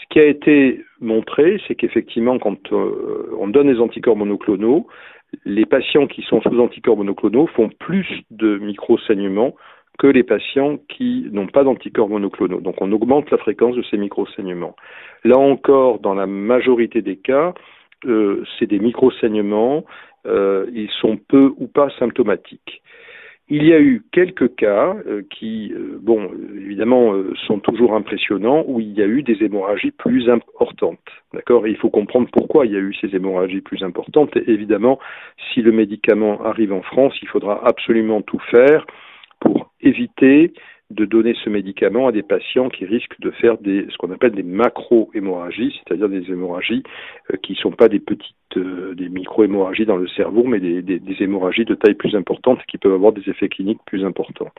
Ce 0.02 0.06
qui 0.10 0.20
a 0.20 0.26
été 0.26 0.84
montré, 1.00 1.62
c'est 1.68 1.76
qu'effectivement, 1.76 2.40
quand 2.40 2.74
euh, 2.74 3.30
on 3.38 3.48
donne 3.48 3.72
les 3.72 3.80
anticorps 3.80 4.18
monoclonaux, 4.18 4.88
les 5.46 5.66
patients 5.66 6.08
qui 6.08 6.24
sont 6.24 6.42
sous 6.42 6.60
anticorps 6.60 6.98
monoclonaux 6.98 7.48
font 7.48 7.70
plus 7.70 8.08
de 8.32 8.58
micro-saignements 8.58 9.56
que 10.00 10.08
les 10.08 10.24
patients 10.24 10.80
qui 10.90 11.28
n'ont 11.32 11.48
pas 11.48 11.64
d'anticorps 11.64 12.10
monoclonaux. 12.10 12.62
Donc 12.62 12.82
on 12.82 12.92
augmente 12.92 13.30
la 13.30 13.38
fréquence 13.38 13.76
de 13.76 13.84
ces 13.84 13.98
micro-saignements. 13.98 14.76
Là 15.24 15.38
encore, 15.38 16.00
dans 16.00 16.16
la 16.16 16.26
majorité 16.26 17.02
des 17.02 17.18
cas, 17.18 17.54
euh, 18.06 18.44
c'est 18.58 18.66
des 18.66 18.80
micro-saignements, 18.80 19.86
ils 20.26 20.90
sont 21.00 21.18
peu 21.18 21.54
ou 21.58 21.68
pas 21.68 21.90
symptomatiques. 22.00 22.82
Il 23.54 23.66
y 23.66 23.74
a 23.74 23.82
eu 23.82 24.02
quelques 24.14 24.56
cas 24.56 24.96
euh, 25.08 25.24
qui, 25.30 25.74
euh, 25.74 26.00
bon, 26.02 26.32
évidemment, 26.56 27.12
euh, 27.12 27.34
sont 27.48 27.60
toujours 27.60 27.96
impressionnants, 27.96 28.64
où 28.66 28.80
il 28.80 28.94
y 28.94 29.02
a 29.02 29.06
eu 29.06 29.24
des 29.24 29.44
hémorragies 29.44 29.92
plus 29.92 30.30
importantes. 30.30 31.02
D'accord? 31.34 31.68
Il 31.68 31.76
faut 31.76 31.90
comprendre 31.90 32.30
pourquoi 32.32 32.66
il 32.66 32.72
y 32.72 32.78
a 32.78 32.80
eu 32.80 32.94
ces 32.94 33.14
hémorragies 33.14 33.60
plus 33.60 33.84
importantes. 33.84 34.38
Et 34.38 34.50
évidemment, 34.50 35.00
si 35.54 35.62
le 35.62 35.74
médicament 35.74 36.42
arrive 36.46 36.72
en 36.72 36.82
France, 36.82 37.14
il 37.22 37.28
faudra 37.28 37.62
absolument 37.68 38.22
tout 38.22 38.40
faire 38.52 38.88
pour 39.42 39.70
éviter 39.82 40.54
de 40.92 41.06
donner 41.06 41.36
ce 41.44 41.50
médicament 41.50 42.08
à 42.08 42.12
des 42.12 42.24
patients 42.24 42.70
qui 42.70 42.86
risquent 42.86 43.20
de 43.20 43.32
faire 43.32 43.58
ce 43.64 43.98
qu'on 43.98 44.12
appelle 44.12 44.34
des 44.34 44.44
macro-hémorragies, 44.44 45.80
c'est-à-dire 45.80 46.10
des 46.10 46.30
hémorragies 46.32 46.84
euh, 47.32 47.38
qui 47.42 47.54
ne 47.54 47.58
sont 47.58 47.72
pas 47.72 47.90
des 47.90 48.00
petites, 48.00 48.36
euh, 48.58 48.94
des 48.96 49.10
micro-hémorragies 49.10 49.86
dans 49.86 49.98
le 49.98 50.08
cerveau, 50.10 50.44
mais 50.44 50.60
des, 50.60 50.82
des, 50.82 51.16
hémorragies 51.20 51.66
de 51.66 51.76
taille 51.76 51.96
plus 51.96 52.16
importante 52.16 52.60
qui 52.68 52.78
peuvent 52.78 52.94
avoir 52.94 53.14
des 53.14 53.28
effets 53.30 53.50
cliniques 53.50 53.80
plus 53.86 54.06
importants. 54.06 54.50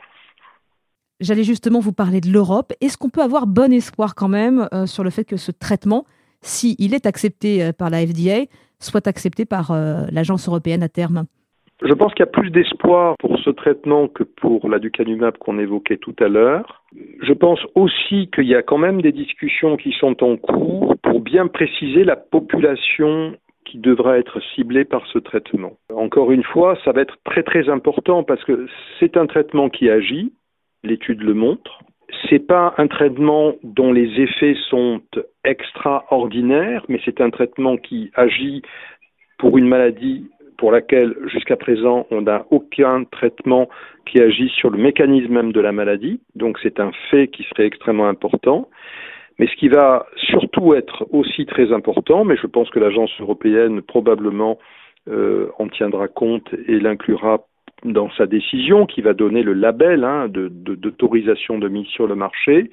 J'allais 1.19 1.43
justement 1.43 1.79
vous 1.79 1.93
parler 1.93 2.19
de 2.19 2.29
l'Europe. 2.29 2.73
Est-ce 2.81 2.97
qu'on 2.97 3.09
peut 3.09 3.21
avoir 3.21 3.47
bon 3.47 3.71
espoir 3.71 4.15
quand 4.15 4.29
même 4.29 4.67
euh, 4.73 4.85
sur 4.85 5.03
le 5.03 5.09
fait 5.09 5.23
que 5.23 5.37
ce 5.37 5.51
traitement, 5.51 6.05
s'il 6.41 6.93
est 6.93 7.05
accepté 7.05 7.71
par 7.77 7.89
la 7.89 8.05
FDA, 8.05 8.45
soit 8.79 9.07
accepté 9.07 9.45
par 9.45 9.71
l'Agence 10.11 10.49
européenne 10.49 10.83
à 10.83 10.89
terme? 10.89 11.25
Je 11.81 11.93
pense 11.93 12.13
qu'il 12.13 12.21
y 12.21 12.29
a 12.29 12.31
plus 12.31 12.49
d'espoir 12.49 13.15
pour 13.19 13.37
ce 13.39 13.49
traitement 13.49 14.07
que 14.07 14.23
pour 14.23 14.69
l'aducanumab 14.69 15.37
qu'on 15.37 15.59
évoquait 15.59 15.97
tout 15.97 16.15
à 16.19 16.27
l'heure. 16.27 16.83
Je 17.21 17.33
pense 17.33 17.59
aussi 17.75 18.29
qu'il 18.33 18.45
y 18.45 18.55
a 18.55 18.61
quand 18.61 18.77
même 18.77 19.01
des 19.01 19.11
discussions 19.11 19.75
qui 19.75 19.91
sont 19.91 20.23
en 20.23 20.37
cours 20.37 20.95
pour 21.01 21.19
bien 21.19 21.47
préciser 21.47 22.03
la 22.03 22.15
population 22.15 23.35
qui 23.65 23.77
devra 23.79 24.17
être 24.17 24.39
ciblée 24.53 24.85
par 24.85 25.05
ce 25.07 25.19
traitement. 25.19 25.73
Encore 25.93 26.31
une 26.31 26.43
fois, 26.43 26.77
ça 26.85 26.91
va 26.91 27.01
être 27.01 27.17
très 27.23 27.43
très 27.43 27.69
important 27.69 28.23
parce 28.23 28.43
que 28.43 28.67
c'est 28.99 29.17
un 29.17 29.25
traitement 29.25 29.69
qui 29.69 29.89
agit, 29.89 30.33
l'étude 30.83 31.21
le 31.21 31.33
montre. 31.33 31.79
C'est 32.29 32.45
pas 32.45 32.75
un 32.77 32.87
traitement 32.87 33.55
dont 33.63 33.91
les 33.91 34.21
effets 34.21 34.55
sont 34.69 35.01
extraordinaires, 35.43 36.85
mais 36.87 36.99
c'est 37.03 37.21
un 37.21 37.31
traitement 37.31 37.77
qui 37.77 38.11
agit 38.13 38.61
pour 39.39 39.57
une 39.57 39.67
maladie 39.67 40.29
pour 40.57 40.71
laquelle 40.71 41.15
jusqu'à 41.27 41.55
présent 41.55 42.07
on 42.11 42.21
n'a 42.21 42.45
aucun 42.51 43.03
traitement 43.05 43.69
qui 44.05 44.19
agit 44.19 44.49
sur 44.49 44.69
le 44.69 44.77
mécanisme 44.77 45.33
même 45.33 45.51
de 45.51 45.61
la 45.61 45.71
maladie. 45.71 46.19
Donc 46.35 46.57
c'est 46.61 46.79
un 46.79 46.91
fait 47.09 47.27
qui 47.27 47.43
serait 47.43 47.65
extrêmement 47.65 48.07
important. 48.07 48.69
Mais 49.39 49.47
ce 49.47 49.55
qui 49.55 49.67
va 49.67 50.05
surtout 50.15 50.75
être 50.75 51.07
aussi 51.11 51.45
très 51.45 51.71
important, 51.73 52.23
mais 52.23 52.37
je 52.37 52.47
pense 52.47 52.69
que 52.69 52.79
l'agence 52.79 53.11
européenne 53.19 53.81
probablement 53.81 54.59
euh, 55.09 55.47
en 55.57 55.67
tiendra 55.67 56.07
compte 56.07 56.53
et 56.67 56.79
l'inclura 56.79 57.45
dans 57.83 58.09
sa 58.11 58.25
décision 58.25 58.85
qui 58.85 59.01
va 59.01 59.13
donner 59.13 59.43
le 59.43 59.53
label 59.53 60.03
hein, 60.03 60.27
d'autorisation 60.29 61.57
de, 61.57 61.67
de 61.67 61.73
mise 61.73 61.87
sur 61.87 62.07
le 62.07 62.15
marché, 62.15 62.69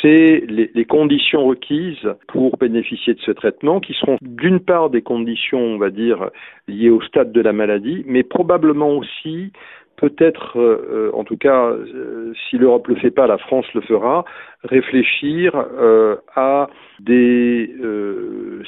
c'est 0.00 0.44
les, 0.48 0.70
les, 0.74 0.84
conditions 0.84 1.46
requises 1.46 2.08
pour 2.28 2.56
bénéficier 2.56 3.14
de 3.14 3.20
ce 3.20 3.30
traitement, 3.30 3.80
qui 3.80 3.94
seront 3.94 4.16
d'une 4.20 4.60
part 4.60 4.90
des 4.90 5.02
conditions, 5.02 5.60
on 5.60 5.78
va 5.78 5.90
dire, 5.90 6.30
liées 6.68 6.90
au 6.90 7.00
stade 7.02 7.32
de 7.32 7.40
la 7.40 7.52
maladie, 7.52 8.02
mais 8.06 8.22
probablement 8.22 8.90
aussi 8.90 9.52
peut-être, 10.00 10.58
euh, 10.58 11.10
en 11.14 11.24
tout 11.24 11.36
cas, 11.36 11.66
euh, 11.66 12.32
si 12.48 12.56
l'Europe 12.56 12.88
le 12.88 12.96
fait 12.96 13.10
pas, 13.10 13.26
la 13.26 13.38
France 13.38 13.66
le 13.74 13.82
fera, 13.82 14.24
réfléchir 14.64 15.52
euh, 15.54 16.16
à 16.34 16.68
des 17.00 17.74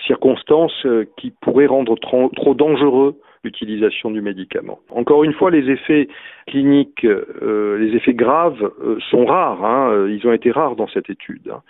circonstances 0.07 0.87
qui 1.17 1.33
pourraient 1.41 1.67
rendre 1.67 1.97
trop, 1.97 2.31
trop 2.37 2.55
dangereux 2.55 3.17
l'utilisation 3.45 4.11
du 4.11 4.21
médicament. 4.21 4.79
Encore 4.91 5.25
une 5.25 5.33
fois, 5.33 5.51
les 5.51 5.69
effets 5.71 6.09
cliniques, 6.47 7.05
euh, 7.05 7.79
les 7.79 7.97
effets 7.97 8.15
graves 8.15 8.71
euh, 8.83 8.99
sont 9.11 9.25
rares. 9.27 9.65
Hein, 9.65 10.07
ils 10.09 10.27
ont 10.27 10.33
été 10.33 10.51
rares 10.51 10.77
dans 10.77 10.89
cette 10.89 11.11
étude. 11.11 11.51
Hein. 11.51 11.63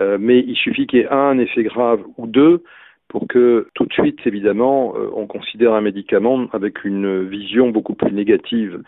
Euh, 0.00 0.16
mais 0.20 0.40
il 0.40 0.56
suffit 0.56 0.86
qu'il 0.86 1.00
y 1.00 1.02
ait 1.02 1.12
un 1.12 1.38
effet 1.38 1.62
grave 1.62 2.00
ou 2.16 2.26
deux 2.26 2.62
pour 3.08 3.28
que 3.28 3.68
tout 3.74 3.84
de 3.84 3.92
suite, 3.92 4.20
évidemment, 4.24 4.94
on 5.14 5.26
considère 5.26 5.74
un 5.74 5.82
médicament 5.82 6.46
avec 6.54 6.82
une 6.82 7.28
vision 7.28 7.68
beaucoup 7.68 7.94
plus 7.94 8.10
négative. 8.10 8.82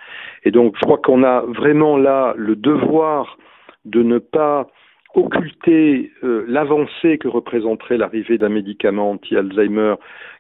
Et 0.44 0.50
donc, 0.50 0.76
je 0.76 0.80
crois 0.80 0.96
qu'on 0.96 1.22
a 1.24 1.42
vraiment 1.42 1.98
là 1.98 2.32
le 2.38 2.56
devoir 2.56 3.36
de 3.84 4.02
ne 4.02 4.16
pas 4.16 4.68
occulter 5.14 6.10
l'avancée 6.22 7.18
que 7.18 7.28
représenterait 7.28 7.98
l'arrivée 7.98 8.38
d'un 8.38 8.48
médicament 8.48 9.10
anti-Alzheimer 9.10 9.96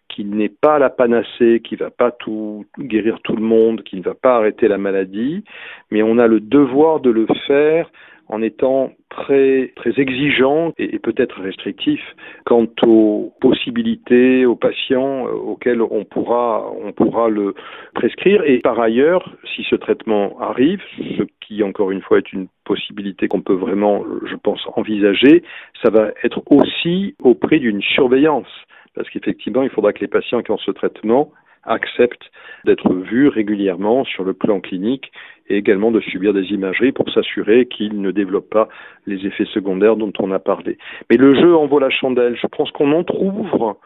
qui 0.08 0.24
n'est 0.24 0.48
pas 0.48 0.78
la 0.78 0.90
panacée, 0.90 1.60
qui 1.64 1.74
ne 1.74 1.80
va 1.80 1.90
pas 1.90 2.10
tout 2.10 2.64
guérir 2.78 3.20
tout 3.22 3.36
le 3.36 3.42
monde, 3.42 3.82
qui 3.82 3.96
ne 3.96 4.02
va 4.02 4.14
pas 4.14 4.36
arrêter 4.36 4.68
la 4.68 4.78
maladie, 4.78 5.44
mais 5.90 6.02
on 6.02 6.18
a 6.18 6.26
le 6.26 6.40
devoir 6.40 7.00
de 7.00 7.10
le 7.10 7.26
faire 7.46 7.90
en 8.28 8.42
étant 8.42 8.92
très 9.10 9.72
très 9.76 9.98
exigeant 10.00 10.72
et, 10.78 10.98
peut-être 10.98 11.40
restrictif 11.40 12.00
quant 12.46 12.66
aux 12.86 13.32
possibilités 13.40 14.46
aux 14.46 14.56
patients 14.56 15.26
euh, 15.26 15.32
auxquels 15.32 15.82
on 15.82 16.04
pourra 16.04 16.70
on 16.82 16.92
pourra 16.92 17.28
le 17.28 17.54
prescrire. 17.94 18.42
Et 18.44 18.58
par 18.58 18.80
ailleurs 18.80 19.36
si 19.54 19.62
ce 19.64 19.76
traitement 19.76 20.40
arrive 20.40 20.80
ce 20.98 21.22
qui 21.46 21.62
encore 21.62 21.90
une 21.90 22.00
fois 22.00 22.18
est 22.18 22.32
une 22.32 22.48
possibilité 22.64 23.28
qu'on 23.28 23.42
peut 23.42 23.54
vraiment 23.54 24.04
je 24.24 24.36
pense 24.36 24.62
envisager 24.74 25.42
ça 25.82 25.90
va 25.90 26.10
être 26.22 26.42
aussi 26.50 27.14
au 27.22 27.34
prix 27.34 27.60
d'une 27.60 27.82
surveillance 27.82 28.48
parce 28.94 29.08
qu'effectivement, 29.10 29.62
il 29.62 29.70
faudra 29.70 29.92
que 29.92 30.00
les 30.00 30.08
patients 30.08 30.42
qui 30.42 30.50
ont 30.50 30.58
ce 30.58 30.70
traitement 30.70 31.32
acceptent 31.66 32.30
d'être 32.64 32.92
vus 32.92 33.28
régulièrement 33.28 34.04
sur 34.04 34.24
le 34.24 34.34
plan 34.34 34.60
clinique 34.60 35.10
et 35.48 35.56
également 35.56 35.90
de 35.90 36.00
subir 36.00 36.32
des 36.32 36.52
imageries 36.52 36.92
pour 36.92 37.10
s'assurer 37.10 37.66
qu'ils 37.66 38.00
ne 38.00 38.10
développent 38.10 38.50
pas 38.50 38.68
les 39.06 39.26
effets 39.26 39.46
secondaires 39.46 39.96
dont 39.96 40.12
on 40.18 40.30
a 40.30 40.38
parlé. 40.38 40.78
Mais 41.10 41.16
le 41.16 41.34
jeu 41.34 41.56
en 41.56 41.66
vaut 41.66 41.78
la 41.78 41.90
chandelle. 41.90 42.36
Je 42.40 42.46
pense 42.46 42.70
qu'on 42.72 42.92
entrouvre 42.92 43.78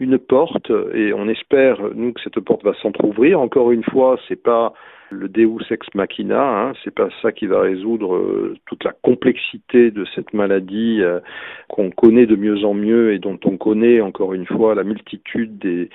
une 0.00 0.18
porte 0.18 0.70
et 0.94 1.12
on 1.12 1.28
espère 1.28 1.78
nous 1.94 2.12
que 2.12 2.20
cette 2.22 2.40
porte 2.40 2.64
va 2.64 2.74
s'entrouvrir. 2.82 3.40
Encore 3.40 3.70
une 3.70 3.84
fois, 3.84 4.18
c'est 4.28 4.42
pas 4.42 4.72
le 5.10 5.28
Deus 5.28 5.64
ex 5.70 5.86
machina, 5.94 6.42
hein, 6.42 6.72
c'est 6.82 6.94
pas 6.94 7.08
ça 7.22 7.30
qui 7.30 7.46
va 7.46 7.60
résoudre 7.60 8.16
euh, 8.16 8.56
toute 8.66 8.82
la 8.84 8.92
complexité 8.92 9.90
de 9.90 10.04
cette 10.14 10.32
maladie 10.32 11.00
euh, 11.02 11.20
qu'on 11.68 11.90
connaît 11.90 12.26
de 12.26 12.36
mieux 12.36 12.64
en 12.64 12.74
mieux 12.74 13.12
et 13.12 13.18
dont 13.18 13.38
on 13.44 13.56
connaît 13.56 14.00
encore 14.00 14.34
une 14.34 14.46
fois 14.46 14.74
la 14.74 14.82
multitude 14.82 15.58
des 15.58 15.88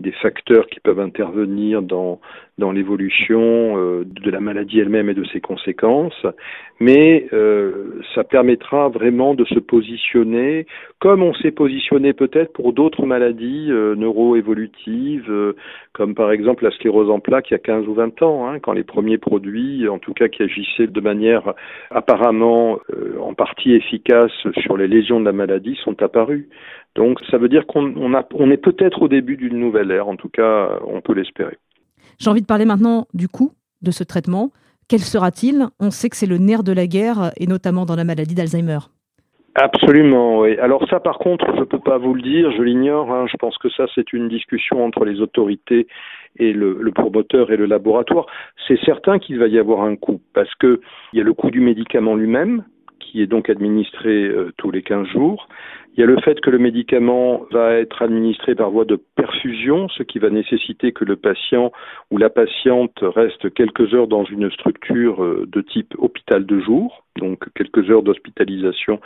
des 0.00 0.12
facteurs 0.12 0.66
qui 0.66 0.80
peuvent 0.80 1.00
intervenir 1.00 1.80
dans, 1.80 2.20
dans 2.58 2.70
l'évolution 2.70 3.76
euh, 3.76 4.04
de 4.04 4.30
la 4.30 4.40
maladie 4.40 4.78
elle-même 4.78 5.08
et 5.08 5.14
de 5.14 5.24
ses 5.24 5.40
conséquences, 5.40 6.26
mais 6.78 7.26
euh, 7.32 8.00
ça 8.14 8.22
permettra 8.22 8.88
vraiment 8.88 9.34
de 9.34 9.44
se 9.44 9.58
positionner 9.58 10.66
comme 11.00 11.22
on 11.22 11.34
s'est 11.34 11.50
positionné 11.50 12.12
peut-être 12.12 12.52
pour 12.52 12.72
d'autres 12.72 13.06
maladies 13.06 13.66
euh, 13.70 13.96
neuroévolutives, 13.96 15.54
comme 15.92 16.14
par 16.14 16.30
exemple 16.30 16.64
la 16.64 16.70
sclérose 16.70 17.10
en 17.10 17.18
plaques 17.18 17.50
il 17.50 17.54
y 17.54 17.56
a 17.56 17.58
15 17.58 17.88
ou 17.88 17.94
20 17.94 18.22
ans, 18.22 18.46
hein, 18.46 18.60
quand 18.60 18.72
les 18.72 18.84
premiers 18.84 19.18
produits, 19.18 19.88
en 19.88 19.98
tout 19.98 20.14
cas 20.14 20.28
qui 20.28 20.42
agissaient 20.42 20.86
de 20.86 21.00
manière 21.00 21.54
apparemment 21.90 22.78
en 23.20 23.34
partie 23.34 23.72
efficace 23.72 24.32
sur 24.62 24.76
les 24.76 24.86
lésions 24.86 25.18
de 25.20 25.24
la 25.24 25.32
maladie, 25.32 25.76
sont 25.82 26.00
apparus. 26.02 26.48
Donc 26.94 27.18
ça 27.30 27.38
veut 27.38 27.48
dire 27.48 27.66
qu'on 27.66 27.92
on 27.96 28.50
est 28.50 28.56
peut-être 28.56 29.02
au 29.02 29.08
début 29.08 29.36
d'une 29.36 29.58
nouvelle 29.58 29.90
ère, 29.90 30.08
en 30.08 30.16
tout 30.16 30.28
cas 30.28 30.78
on 30.86 31.00
peut 31.00 31.14
l'espérer. 31.14 31.58
J'ai 32.18 32.30
envie 32.30 32.42
de 32.42 32.46
parler 32.46 32.64
maintenant 32.64 33.06
du 33.14 33.28
coût 33.28 33.52
de 33.82 33.90
ce 33.90 34.04
traitement. 34.04 34.50
Quel 34.88 35.00
sera-t-il? 35.00 35.66
On 35.80 35.90
sait 35.90 36.10
que 36.10 36.16
c'est 36.16 36.26
le 36.26 36.38
nerf 36.38 36.62
de 36.62 36.72
la 36.72 36.86
guerre, 36.86 37.32
et 37.36 37.46
notamment 37.46 37.86
dans 37.86 37.96
la 37.96 38.04
maladie 38.04 38.34
d'Alzheimer. 38.34 38.78
Absolument, 39.56 40.40
oui. 40.40 40.58
Alors 40.58 40.86
ça, 40.90 40.98
par 40.98 41.18
contre, 41.18 41.46
je 41.54 41.60
ne 41.60 41.64
peux 41.64 41.78
pas 41.78 41.96
vous 41.96 42.12
le 42.12 42.22
dire, 42.22 42.50
je 42.56 42.62
l'ignore. 42.62 43.12
Hein. 43.12 43.26
Je 43.30 43.36
pense 43.36 43.56
que 43.58 43.68
ça, 43.70 43.86
c'est 43.94 44.12
une 44.12 44.28
discussion 44.28 44.84
entre 44.84 45.04
les 45.04 45.20
autorités 45.20 45.86
et 46.38 46.52
le, 46.52 46.90
promoteur 46.90 47.52
et 47.52 47.56
le 47.56 47.66
laboratoire. 47.66 48.26
C'est 48.66 48.78
certain 48.84 49.20
qu'il 49.20 49.38
va 49.38 49.46
y 49.46 49.58
avoir 49.58 49.82
un 49.82 49.94
coût, 49.94 50.20
parce 50.34 50.52
qu'il 50.56 50.78
y 51.12 51.20
a 51.20 51.24
le 51.24 51.32
coût 51.34 51.52
du 51.52 51.60
médicament 51.60 52.16
lui-même, 52.16 52.64
qui 53.04 53.22
est 53.22 53.26
donc 53.26 53.50
administré 53.50 54.30
tous 54.56 54.70
les 54.70 54.82
15 54.82 55.06
jours. 55.08 55.48
Il 55.96 56.00
y 56.00 56.02
a 56.02 56.06
le 56.06 56.20
fait 56.22 56.40
que 56.40 56.50
le 56.50 56.58
médicament 56.58 57.42
va 57.52 57.74
être 57.74 58.02
administré 58.02 58.56
par 58.56 58.70
voie 58.70 58.84
de 58.84 58.96
perfusion, 59.14 59.88
ce 59.90 60.02
qui 60.02 60.18
va 60.18 60.28
nécessiter 60.28 60.90
que 60.90 61.04
le 61.04 61.14
patient 61.14 61.70
ou 62.10 62.18
la 62.18 62.30
patiente 62.30 62.98
reste 63.00 63.54
quelques 63.54 63.94
heures 63.94 64.08
dans 64.08 64.24
une 64.24 64.50
structure 64.50 65.22
euh, 65.22 65.46
de 65.46 65.60
type 65.60 65.94
hôpital 65.98 66.46
de 66.46 66.58
jour, 66.58 67.04
donc 67.16 67.44
quelques 67.54 67.88
heures 67.90 68.02
d'hospitalisation 68.02 68.98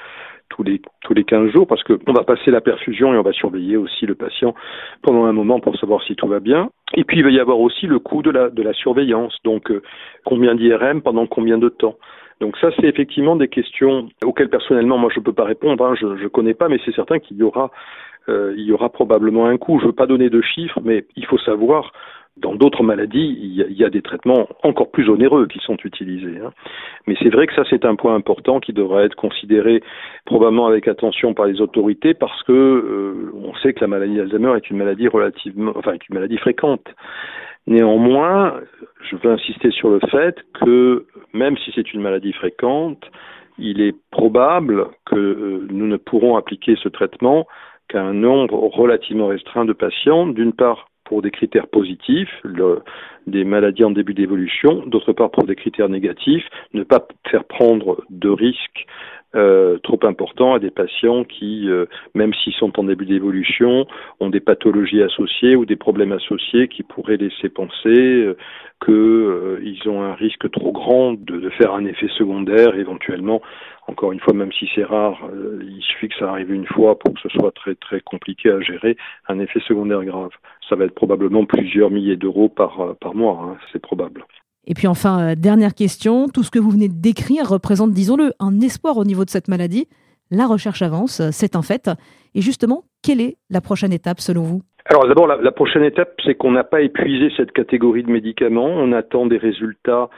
tous 0.49 0.63
les 0.63 0.81
tous 1.03 1.13
les 1.13 1.25
15 1.25 1.51
jours 1.51 1.67
parce 1.67 1.83
qu'on 1.83 2.13
va 2.15 2.25
passer 2.25 2.51
la 2.51 2.63
perfusion 2.63 3.13
et 3.13 3.19
on 3.19 3.23
va 3.23 3.33
surveiller 3.33 3.77
aussi 3.77 4.07
le 4.07 4.15
patient 4.15 4.55
pendant 5.03 5.27
un 5.27 5.33
moment 5.35 5.61
pour 5.61 5.77
savoir 5.77 6.03
si 6.05 6.17
tout 6.17 6.27
va 6.27 6.41
bien. 6.41 6.71
Et 6.95 7.05
puis 7.05 7.19
il 7.19 7.23
va 7.23 7.31
y 7.31 7.39
avoir 7.39 7.61
aussi 7.61 7.87
le 7.87 7.99
coût 7.99 8.23
de 8.23 8.31
la 8.31 8.49
de 8.49 8.63
la 8.63 8.73
surveillance, 8.73 9.37
donc 9.45 9.71
euh, 9.71 9.83
combien 10.25 10.55
d'IRM 10.55 11.03
pendant 11.03 11.27
combien 11.27 11.59
de 11.59 11.69
temps? 11.69 11.99
Donc 12.41 12.57
ça, 12.59 12.71
c'est 12.77 12.87
effectivement 12.87 13.37
des 13.37 13.49
questions 13.49 14.09
auxquelles 14.25 14.49
personnellement, 14.49 14.99
moi, 14.99 15.11
je 15.13 15.21
ne 15.21 15.25
peux 15.25 15.33
pas 15.33 15.45
répondre. 15.45 15.85
Hein, 15.85 15.95
je 15.97 16.07
ne 16.07 16.29
connais 16.29 16.55
pas, 16.55 16.69
mais 16.69 16.79
c'est 16.85 16.95
certain 16.95 17.19
qu'il 17.19 17.37
y 17.37 17.43
aura, 17.43 17.71
euh, 18.29 18.55
il 18.57 18.65
y 18.65 18.73
aura 18.73 18.91
probablement 18.91 19.47
un 19.47 19.57
coût. 19.57 19.79
Je 19.79 19.85
ne 19.85 19.89
veux 19.89 19.95
pas 19.95 20.07
donner 20.07 20.31
de 20.31 20.41
chiffres, 20.41 20.81
mais 20.85 21.05
il 21.17 21.27
faut 21.27 21.39
savoir 21.39 21.93
dans 22.41 22.55
d'autres 22.55 22.83
maladies, 22.83 23.37
il 23.41 23.73
y, 23.73 23.85
a, 23.85 23.91
des 23.91 24.03
traitements 24.03 24.49
encore 24.63 24.91
plus 24.91 25.09
onéreux 25.09 25.47
qui 25.47 25.59
sont 25.61 25.77
utilisés. 25.85 26.39
Hein. 26.45 26.53
Mais 27.07 27.17
c'est 27.23 27.31
vrai 27.31 27.47
que 27.47 27.55
ça, 27.55 27.63
c'est 27.69 27.85
un 27.85 27.97
point 27.97 28.15
important 28.15 28.61
qui 28.61 28.73
devra 28.73 29.05
être 29.05 29.15
considéré 29.15 29.83
probablement 30.25 30.67
avec 30.67 30.89
attention 30.89 31.35
par 31.35 31.47
les 31.47 31.61
autorités 31.61 32.15
parce 32.15 32.43
que 32.45 32.53
euh, 32.53 33.33
on 33.35 33.55
sait 33.57 33.73
que 33.73 33.81
la 33.81 33.87
maladie 33.87 34.17
d'Alzheimer 34.17 34.57
est 34.57 34.71
une 34.71 34.77
maladie 34.77 35.09
relativement, 35.09 35.73
enfin, 35.77 35.93
est 35.93 36.09
une 36.09 36.15
maladie 36.15 36.39
fréquente. 36.39 36.87
Néanmoins, 37.67 38.61
je 39.03 39.17
veux 39.17 39.31
insister 39.31 39.71
sur 39.71 39.91
le 39.91 40.01
fait 40.11 40.37
que 40.61 41.07
même 41.33 41.57
si 41.59 41.73
c'est 41.75 41.93
une 41.93 42.01
maladie 42.01 42.33
fréquente, 42.33 43.05
il 43.59 43.81
est 43.81 43.95
probable 44.11 44.87
que 45.05 45.17
euh, 45.17 45.67
nous 45.71 45.87
ne 45.87 45.97
pourrons 45.97 46.37
appliquer 46.37 46.77
ce 46.83 46.89
traitement 46.89 47.47
qu'à 47.89 48.03
un 48.03 48.13
nombre 48.13 48.55
relativement 48.55 49.29
restreint 49.29 49.65
de 49.65 49.73
patients, 49.73 50.27
d'une 50.27 50.53
part 50.53 50.89
pour 51.09 51.23
des 51.23 51.31
critères 51.31 51.69
positifs, 51.69 52.31
des 53.29 53.45
maladies 53.45 53.85
en 53.85 53.91
début 53.91 54.15
d'évolution, 54.15 54.83
d'autre 54.87 55.13
part 55.13 55.31
pour 55.31 55.45
des 55.45 55.55
critères 55.55 55.89
négatifs, 55.89 56.45
ne 56.75 56.83
pas 56.83 57.07
faire 57.31 57.45
prendre 57.45 58.05
de 58.11 58.29
risques 58.29 58.87
euh, 59.35 59.77
trop 59.83 59.99
important 60.05 60.55
à 60.55 60.59
des 60.59 60.71
patients 60.71 61.23
qui, 61.23 61.69
euh, 61.69 61.85
même 62.15 62.33
s'ils 62.33 62.55
sont 62.55 62.81
en 62.81 62.85
début 62.85 63.05
d'évolution, 63.05 63.87
ont 64.21 64.31
des 64.31 64.41
pathologies 64.41 65.03
associées 65.03 65.55
ou 65.55 65.67
des 65.67 65.77
problèmes 65.77 66.13
associés 66.13 66.69
qui 66.69 66.83
pourraient 66.83 67.19
laisser 67.19 67.51
penser 67.51 67.91
euh, 67.91 68.37
qu'ils 68.83 69.87
ont 69.87 70.03
un 70.03 70.15
risque 70.15 70.51
trop 70.51 70.73
grand 70.73 71.13
de, 71.13 71.41
de, 71.41 71.51
faire 71.51 71.75
un 71.75 71.85
effet 71.85 72.09
secondaire 72.17 72.75
éventuellement. 72.77 73.43
Encore 73.87 74.13
une 74.13 74.21
fois, 74.21 74.33
même 74.33 74.53
si 74.53 74.67
c'est 74.75 74.85
rare, 74.85 75.19
il 75.63 75.83
suffit 75.83 76.09
que 76.09 76.17
ça 76.17 76.31
arrive 76.31 76.51
une 76.53 76.67
fois 76.67 76.99
pour 76.99 77.13
que 77.13 77.21
ce 77.21 77.29
soit 77.31 77.53
très 77.53 77.75
très 77.75 78.01
compliqué 78.01 78.51
à 78.51 78.61
gérer, 78.61 78.97
un 79.29 79.41
effet 79.41 79.61
secondaire 79.61 80.05
grave. 80.05 80.31
Ça 80.69 80.77
va 80.77 80.85
être 80.85 80.95
probablement 80.95 81.45
plusieurs 81.47 81.91
milliers 81.91 82.17
d'euros 82.17 82.51
par, 82.51 82.97
par 83.01 83.15
mois, 83.19 83.39
hein, 83.43 83.57
c'est 83.73 83.81
probable. 83.81 84.25
Et 84.67 84.75
puis 84.75 84.87
enfin, 84.87 85.21
euh, 85.21 85.35
dernière 85.35 85.75
question, 85.75 86.29
tout 86.29 86.43
ce 86.43 86.51
que 86.51 86.59
vous 86.59 86.71
venez 86.71 86.89
de 86.89 87.01
décrire 87.01 87.49
représente, 87.49 87.93
disons-le, 87.93 88.33
un 88.39 88.61
espoir 88.61 88.97
au 88.97 89.05
niveau 89.05 89.25
de 89.25 89.31
cette 89.31 89.49
maladie. 89.49 89.89
La 90.31 90.47
recherche 90.47 90.83
avance, 90.83 91.23
c'est 91.31 91.57
un 91.57 91.63
fait. 91.63 91.91
Et 92.35 92.43
justement, 92.43 92.85
quelle 93.03 93.21
est 93.21 93.37
la 93.51 93.61
prochaine 93.61 93.93
étape 93.93 94.21
selon 94.21 94.43
vous? 94.43 94.63
Alors 94.91 95.07
d'abord, 95.07 95.27
la, 95.27 95.53
prochaine 95.53 95.85
étape, 95.85 96.15
c'est 96.25 96.35
qu'on 96.35 96.53
n'a 96.53 96.65
pas 96.65 96.81
épuisé 96.81 97.31
cette 97.37 97.53
catégorie 97.53 98.03
de 98.03 98.11
médicaments. 98.11 98.69
On 98.69 98.93
attend 98.93 99.27
des 99.27 99.37
résultats 99.37 100.09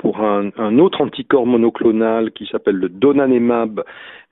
pour 0.00 0.20
un, 0.22 0.78
autre 0.78 1.02
anticorps 1.02 1.44
monoclonal 1.44 2.32
qui 2.32 2.46
s'appelle 2.46 2.76
le 2.76 2.88
donanemab, 2.88 3.84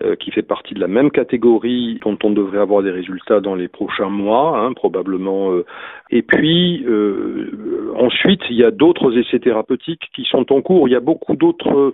euh, 0.03 0.17
qui 0.17 0.31
fait 0.31 0.43
partie 0.43 0.73
de 0.73 0.81
la 0.81 0.89
même 0.89 1.11
catégorie, 1.11 2.01
dont 2.03 2.17
on 2.25 2.31
devrait 2.31 2.59
avoir 2.59 2.83
des 2.83 2.91
résultats 2.91 3.41
dans 3.41 3.55
les 3.55 3.69
prochains 3.69 4.09
mois, 4.09 4.59
hein, 4.59 4.73
probablement. 4.73 5.53
Euh. 5.53 5.67
Et 6.11 6.23
puis 6.23 6.85
euh, 6.87 7.93
ensuite, 7.99 8.41
il 8.49 8.57
y 8.57 8.65
a 8.65 8.71
d'autres 8.71 9.19
essais 9.19 9.41
thérapeutiques 9.41 10.09
qui 10.15 10.25
sont 10.25 10.51
en 10.55 10.63
cours. 10.63 10.89
Il 10.89 10.93
y 10.93 10.97
a 10.97 11.01
beaucoup 11.01 11.37
d'autres 11.37 11.93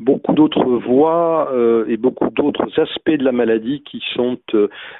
beaucoup 0.00 0.32
d'autres 0.32 0.64
voies 0.64 1.52
et 1.86 1.96
beaucoup 1.96 2.28
d'autres 2.30 2.66
aspects 2.80 3.12
de 3.12 3.22
la 3.22 3.30
maladie 3.30 3.84
qui 3.88 4.02
sont 4.16 4.40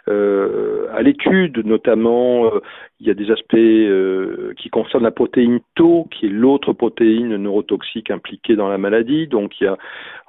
à 0.06 1.02
l'étude, 1.02 1.66
notamment 1.66 2.48
il 3.04 3.08
y 3.08 3.10
a 3.10 3.14
des 3.14 3.30
aspects 3.30 4.56
qui 4.56 4.70
concernent 4.70 5.02
la 5.02 5.10
protéine 5.10 5.60
Tau, 5.74 6.08
qui 6.10 6.26
est 6.26 6.30
l'autre 6.30 6.72
protéine 6.72 7.36
neurotoxique 7.36 8.10
impliquée 8.10 8.56
dans 8.56 8.68
la 8.68 8.78
maladie. 8.78 9.26
Donc 9.26 9.52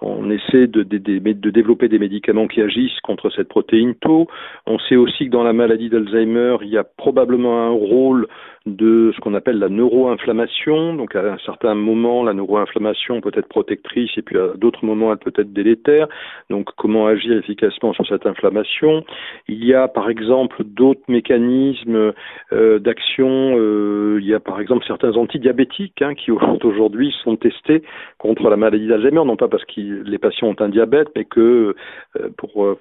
on 0.01 0.29
essaie 0.29 0.67
de, 0.67 0.83
développer 0.83 1.87
des 1.87 1.99
médicaments 1.99 2.47
qui 2.47 2.61
agissent 2.61 2.99
contre 3.01 3.29
cette 3.29 3.47
protéine 3.47 3.95
Tau. 3.95 4.27
On 4.65 4.77
sait 4.77 4.97
aussi 4.97 5.25
que 5.27 5.31
dans 5.31 5.43
la 5.43 5.53
maladie 5.53 5.89
d'Alzheimer, 5.89 6.57
il 6.61 6.67
y 6.67 6.77
a 6.77 6.83
probablement 6.83 7.65
un 7.65 7.69
rôle 7.69 8.27
de 8.65 9.13
ce 9.15 9.21
qu'on 9.21 9.35
appelle 9.35 9.59
la 9.59 9.69
neuroinflammation. 9.69 10.95
Donc 10.95 11.15
à 11.15 11.33
un 11.33 11.37
certain 11.45 11.75
moment, 11.75 12.23
la 12.23 12.33
neuroinflammation 12.33 13.21
peut 13.21 13.31
être 13.35 13.47
protectrice 13.47 14.09
et 14.17 14.21
puis 14.21 14.37
à 14.37 14.49
d'autres 14.55 14.85
moments, 14.85 15.11
elle 15.11 15.19
peut 15.19 15.33
être 15.39 15.53
délétère. 15.53 16.07
Donc 16.49 16.69
comment 16.75 17.05
agir 17.05 17.37
efficacement 17.37 17.93
sur 17.93 18.07
cette 18.07 18.25
inflammation? 18.25 19.05
Il 19.47 19.63
y 19.63 19.73
a 19.73 19.87
par 19.87 20.09
exemple 20.09 20.63
d'autres 20.63 21.03
mécanismes 21.07 22.13
euh, 22.53 22.64
d'action. 22.79 23.55
Euh, 23.57 24.19
il 24.21 24.27
y 24.27 24.33
a 24.33 24.39
par 24.39 24.59
exemple 24.59 24.85
certains 24.87 25.13
antidiabétiques 25.15 26.01
hein, 26.01 26.15
qui 26.15 26.31
aujourd'hui 26.31 27.13
sont 27.23 27.35
testés 27.35 27.83
contre 28.17 28.49
la 28.49 28.57
maladie 28.57 28.87
d'Alzheimer, 28.87 29.23
non 29.25 29.37
pas 29.37 29.47
parce 29.47 29.65
que 29.65 30.03
les 30.03 30.17
patients 30.17 30.47
ont 30.47 30.55
un 30.59 30.69
diabète, 30.69 31.09
mais 31.15 31.25
que 31.25 31.75
euh, 32.19 32.29
pour 32.37 32.77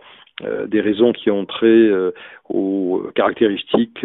des 0.66 0.80
raisons 0.80 1.12
qui 1.12 1.30
ont 1.30 1.46
trait 1.46 1.90
aux 2.48 3.02
caractéristiques 3.14 4.04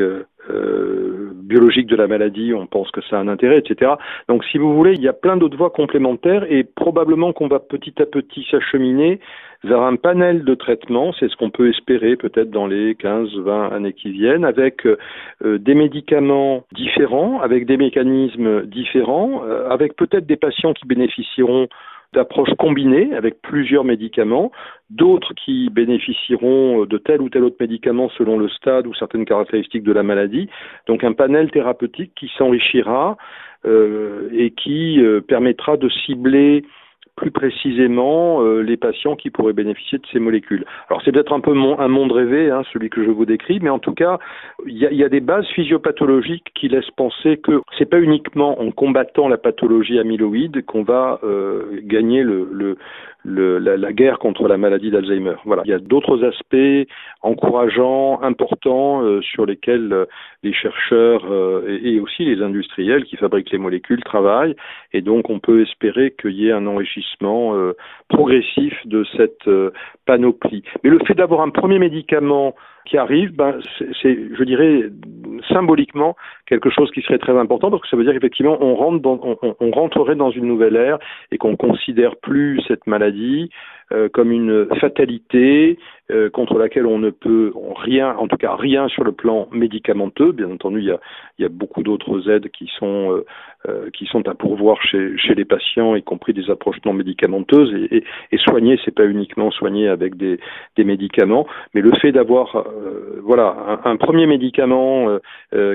euh, 0.49 1.31
biologique 1.33 1.87
de 1.87 1.95
la 1.95 2.07
maladie, 2.07 2.53
on 2.53 2.65
pense 2.65 2.89
que 2.91 3.01
ça 3.01 3.17
a 3.17 3.19
un 3.19 3.27
intérêt, 3.27 3.59
etc. 3.59 3.91
Donc 4.27 4.43
si 4.45 4.57
vous 4.57 4.73
voulez, 4.75 4.93
il 4.93 5.01
y 5.01 5.07
a 5.07 5.13
plein 5.13 5.37
d'autres 5.37 5.57
voies 5.57 5.69
complémentaires 5.69 6.45
et 6.49 6.63
probablement 6.63 7.33
qu'on 7.33 7.47
va 7.47 7.59
petit 7.59 7.93
à 8.01 8.05
petit 8.05 8.47
s'acheminer 8.49 9.19
vers 9.63 9.81
un 9.81 9.95
panel 9.95 10.45
de 10.45 10.55
traitements, 10.55 11.11
c'est 11.19 11.29
ce 11.29 11.35
qu'on 11.35 11.49
peut 11.49 11.69
espérer 11.69 12.15
peut-être 12.15 12.49
dans 12.49 12.67
les 12.67 12.93
15-20 12.93 13.73
années 13.73 13.93
qui 13.93 14.11
viennent, 14.11 14.45
avec 14.45 14.85
euh, 14.85 14.97
des 15.59 15.75
médicaments 15.75 16.63
différents, 16.71 17.41
avec 17.41 17.65
des 17.65 17.77
mécanismes 17.77 18.65
différents, 18.65 19.43
euh, 19.43 19.69
avec 19.69 19.95
peut-être 19.95 20.25
des 20.25 20.37
patients 20.37 20.73
qui 20.73 20.87
bénéficieront 20.87 21.67
d'approches 22.13 22.53
combinées 22.57 23.13
avec 23.13 23.41
plusieurs 23.41 23.83
médicaments, 23.83 24.51
d'autres 24.89 25.33
qui 25.33 25.69
bénéficieront 25.69 26.85
de 26.85 26.97
tel 26.97 27.21
ou 27.21 27.29
tel 27.29 27.43
autre 27.43 27.57
médicament 27.59 28.09
selon 28.09 28.37
le 28.37 28.49
stade 28.49 28.87
ou 28.87 28.93
certaines 28.93 29.25
caractéristiques 29.25 29.83
de 29.83 29.93
la 29.93 30.03
maladie. 30.03 30.49
Donc 30.87 31.03
un 31.03 31.13
panel 31.13 31.51
thérapeutique 31.51 32.13
qui 32.15 32.31
s'enrichira 32.37 33.17
euh, 33.65 34.29
et 34.31 34.51
qui 34.51 35.01
euh, 35.01 35.21
permettra 35.21 35.77
de 35.77 35.89
cibler 35.89 36.63
plus 37.19 37.31
précisément 37.31 38.41
euh, 38.41 38.61
les 38.61 38.77
patients 38.77 39.17
qui 39.17 39.29
pourraient 39.29 39.53
bénéficier 39.53 39.97
de 39.97 40.05
ces 40.11 40.19
molécules. 40.19 40.63
Alors 40.89 41.01
c'est 41.03 41.11
peut-être 41.11 41.33
un 41.33 41.41
peu 41.41 41.51
un 41.51 41.87
monde 41.89 42.13
rêvé, 42.13 42.49
hein, 42.49 42.63
celui 42.71 42.89
que 42.89 43.03
je 43.03 43.09
vous 43.09 43.25
décris, 43.25 43.59
mais 43.61 43.69
en 43.69 43.77
tout 43.77 43.93
cas, 43.93 44.19
il 44.65 44.77
y 44.77 44.85
a, 44.85 44.91
y 44.91 45.03
a, 45.03 45.09
des 45.09 45.19
bases 45.19 45.45
physiopathologiques 45.47 46.47
qui 46.55 46.69
laissent 46.69 46.91
penser 46.95 47.37
que 47.37 47.61
c'est 47.77 47.89
pas 47.89 47.99
uniquement 47.99 48.61
en 48.61 48.71
combattant 48.71 49.27
la 49.27 49.37
pathologie 49.37 49.99
amyloïde 49.99 50.65
qu'on 50.65 50.83
va 50.83 51.19
euh, 51.23 51.81
gagner 51.83 52.23
le, 52.23 52.47
le, 52.53 52.77
le, 53.23 53.59
la, 53.59 53.77
la, 53.77 53.91
guerre 53.91 54.19
contre 54.19 54.47
la 54.47 54.57
maladie 54.57 54.91
d'Alzheimer. 54.91 55.35
Voilà, 55.45 55.63
il 55.65 55.69
y 55.69 55.73
a 55.73 55.79
d'autres 55.79 56.23
aspects 56.23 56.87
encourageants, 57.21 58.21
importants, 58.21 59.03
euh, 59.03 59.21
sur 59.21 59.45
lesquels 59.45 59.91
euh, 59.91 60.05
les 60.43 60.53
chercheurs 60.53 61.25
euh, 61.29 61.77
et, 61.83 61.95
et, 61.95 61.99
aussi 61.99 62.23
les 62.23 62.41
industriels 62.41 63.03
qui 63.03 63.17
fabriquent 63.17 63.51
les 63.51 63.57
molécules 63.57 64.03
travaillent, 64.03 64.55
et 64.93 65.01
donc 65.01 65.29
on 65.29 65.39
peut 65.39 65.61
espérer 65.61 66.15
qu'il 66.19 66.31
y 66.31 66.47
ait 66.47 66.53
un 66.53 66.65
enrichissement 66.65 67.55
progressif 68.07 68.73
de 68.85 69.05
cette 69.15 69.49
panoplie. 70.05 70.63
Mais 70.83 70.89
le 70.89 70.99
fait 71.05 71.13
d'avoir 71.13 71.41
un 71.41 71.49
premier 71.49 71.79
médicament 71.79 72.55
qui 72.85 72.97
arrive, 72.97 73.35
ben, 73.35 73.59
c'est, 74.01 74.17
je 74.37 74.43
dirais, 74.43 74.89
symboliquement 75.47 76.15
quelque 76.45 76.69
chose 76.69 76.91
qui 76.91 77.01
serait 77.01 77.17
très 77.17 77.37
important 77.37 77.69
parce 77.69 77.81
que 77.81 77.89
ça 77.89 77.97
veut 77.97 78.03
dire 78.03 78.13
qu'effectivement 78.13 78.57
on 78.61 78.75
rentre 78.75 79.01
dans, 79.01 79.19
on, 79.41 79.55
on 79.59 79.71
rentrerait 79.71 80.15
dans 80.15 80.31
une 80.31 80.45
nouvelle 80.45 80.75
ère 80.75 80.99
et 81.31 81.37
qu'on 81.37 81.55
considère 81.55 82.15
plus 82.17 82.61
cette 82.67 82.87
maladie 82.87 83.49
euh, 83.91 84.07
comme 84.07 84.31
une 84.31 84.67
fatalité 84.79 85.79
euh, 86.11 86.29
contre 86.29 86.59
laquelle 86.59 86.85
on 86.85 86.99
ne 86.99 87.09
peut 87.09 87.51
rien, 87.75 88.15
en 88.17 88.27
tout 88.27 88.37
cas 88.37 88.55
rien 88.55 88.87
sur 88.87 89.03
le 89.03 89.11
plan 89.11 89.47
médicamenteux. 89.51 90.31
Bien 90.31 90.51
entendu, 90.51 90.79
il 90.79 90.85
y 90.85 90.91
a, 90.91 90.99
il 91.37 91.41
y 91.41 91.45
a 91.45 91.49
beaucoup 91.49 91.81
d'autres 91.81 92.29
aides 92.29 92.49
qui 92.49 92.69
sont 92.77 93.23
euh, 93.67 93.89
qui 93.91 94.05
sont 94.05 94.27
à 94.27 94.35
pourvoir 94.35 94.81
chez, 94.83 95.17
chez 95.17 95.33
les 95.33 95.43
patients, 95.43 95.95
y 95.95 96.03
compris 96.03 96.33
des 96.33 96.51
approches 96.51 96.77
non 96.85 96.93
médicamenteuses. 96.93 97.73
Et, 97.73 97.97
et, 97.97 98.03
et 98.31 98.37
soigner, 98.37 98.79
c'est 98.85 98.93
pas 98.93 99.05
uniquement 99.05 99.49
soigner 99.49 99.87
avec 99.87 100.15
des, 100.17 100.39
des 100.77 100.83
médicaments, 100.83 101.47
mais 101.73 101.81
le 101.81 101.91
fait 101.99 102.11
d'avoir 102.11 102.65
voilà 103.23 103.81
un, 103.85 103.97
premier 103.97 104.27
médicament 104.27 105.19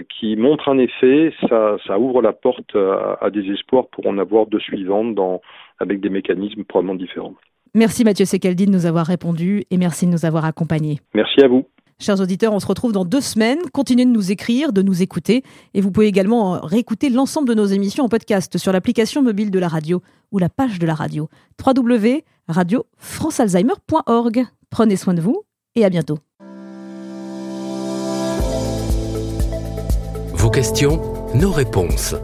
qui 0.09 0.37
montre 0.37 0.69
un 0.69 0.79
effet, 0.79 1.33
ça, 1.49 1.77
ça 1.87 1.99
ouvre 1.99 2.23
la 2.23 2.33
porte 2.33 2.75
à, 2.75 3.19
à 3.21 3.31
des 3.31 3.51
espoirs 3.51 3.89
pour 3.89 4.07
en 4.07 4.19
avoir 4.19 4.47
de 4.47 4.59
suivantes 4.59 5.15
dans 5.15 5.41
avec 5.79 6.01
des 6.01 6.11
mécanismes 6.11 6.65
probablement 6.65 6.95
différents. 6.95 7.35
Merci 7.75 8.05
Mathieu 8.05 8.25
Sekeldi 8.25 8.67
de 8.67 8.71
nous 8.71 8.87
avoir 8.87 9.07
répondu 9.07 9.65
et 9.71 9.77
merci 9.77 10.07
de 10.07 10.13
nous 10.13 10.25
avoir 10.25 10.45
accompagnés. 10.45 11.01
Merci 11.15 11.43
à 11.43 11.49
vous. 11.49 11.65
Chers 12.01 12.21
auditeurs, 12.21 12.53
on 12.53 12.61
se 12.61 12.67
retrouve 12.67 12.93
dans 12.93 13.05
deux 13.05 13.21
semaines. 13.21 13.59
Continuez 13.73 14.05
de 14.05 14.11
nous 14.11 14.33
écrire, 14.33 14.73
de 14.73 14.83
nous 14.83 15.03
écouter. 15.03 15.43
Et 15.75 15.81
vous 15.81 15.91
pouvez 15.91 16.07
également 16.07 16.61
réécouter 16.61 17.09
l'ensemble 17.09 17.49
de 17.49 17.55
nos 17.55 17.67
émissions 17.67 18.05
en 18.05 18.09
podcast 18.09 18.59
sur 18.59 18.73
l'application 18.73 19.23
mobile 19.23 19.51
de 19.51 19.59
la 19.59 19.69
radio 19.69 20.03
ou 20.33 20.39
la 20.39 20.49
page 20.49 20.79
de 20.79 20.87
la 20.87 20.95
radio. 20.95 21.29
www.radiofrancealzheimer.org. 21.65 24.45
Prenez 24.71 24.97
soin 24.97 25.15
de 25.15 25.21
vous 25.21 25.43
et 25.77 25.85
à 25.85 25.91
bientôt. 25.91 26.19
Vos 30.35 30.51
questions, 30.51 31.01
nos 31.35 31.53
réponses. 31.53 32.15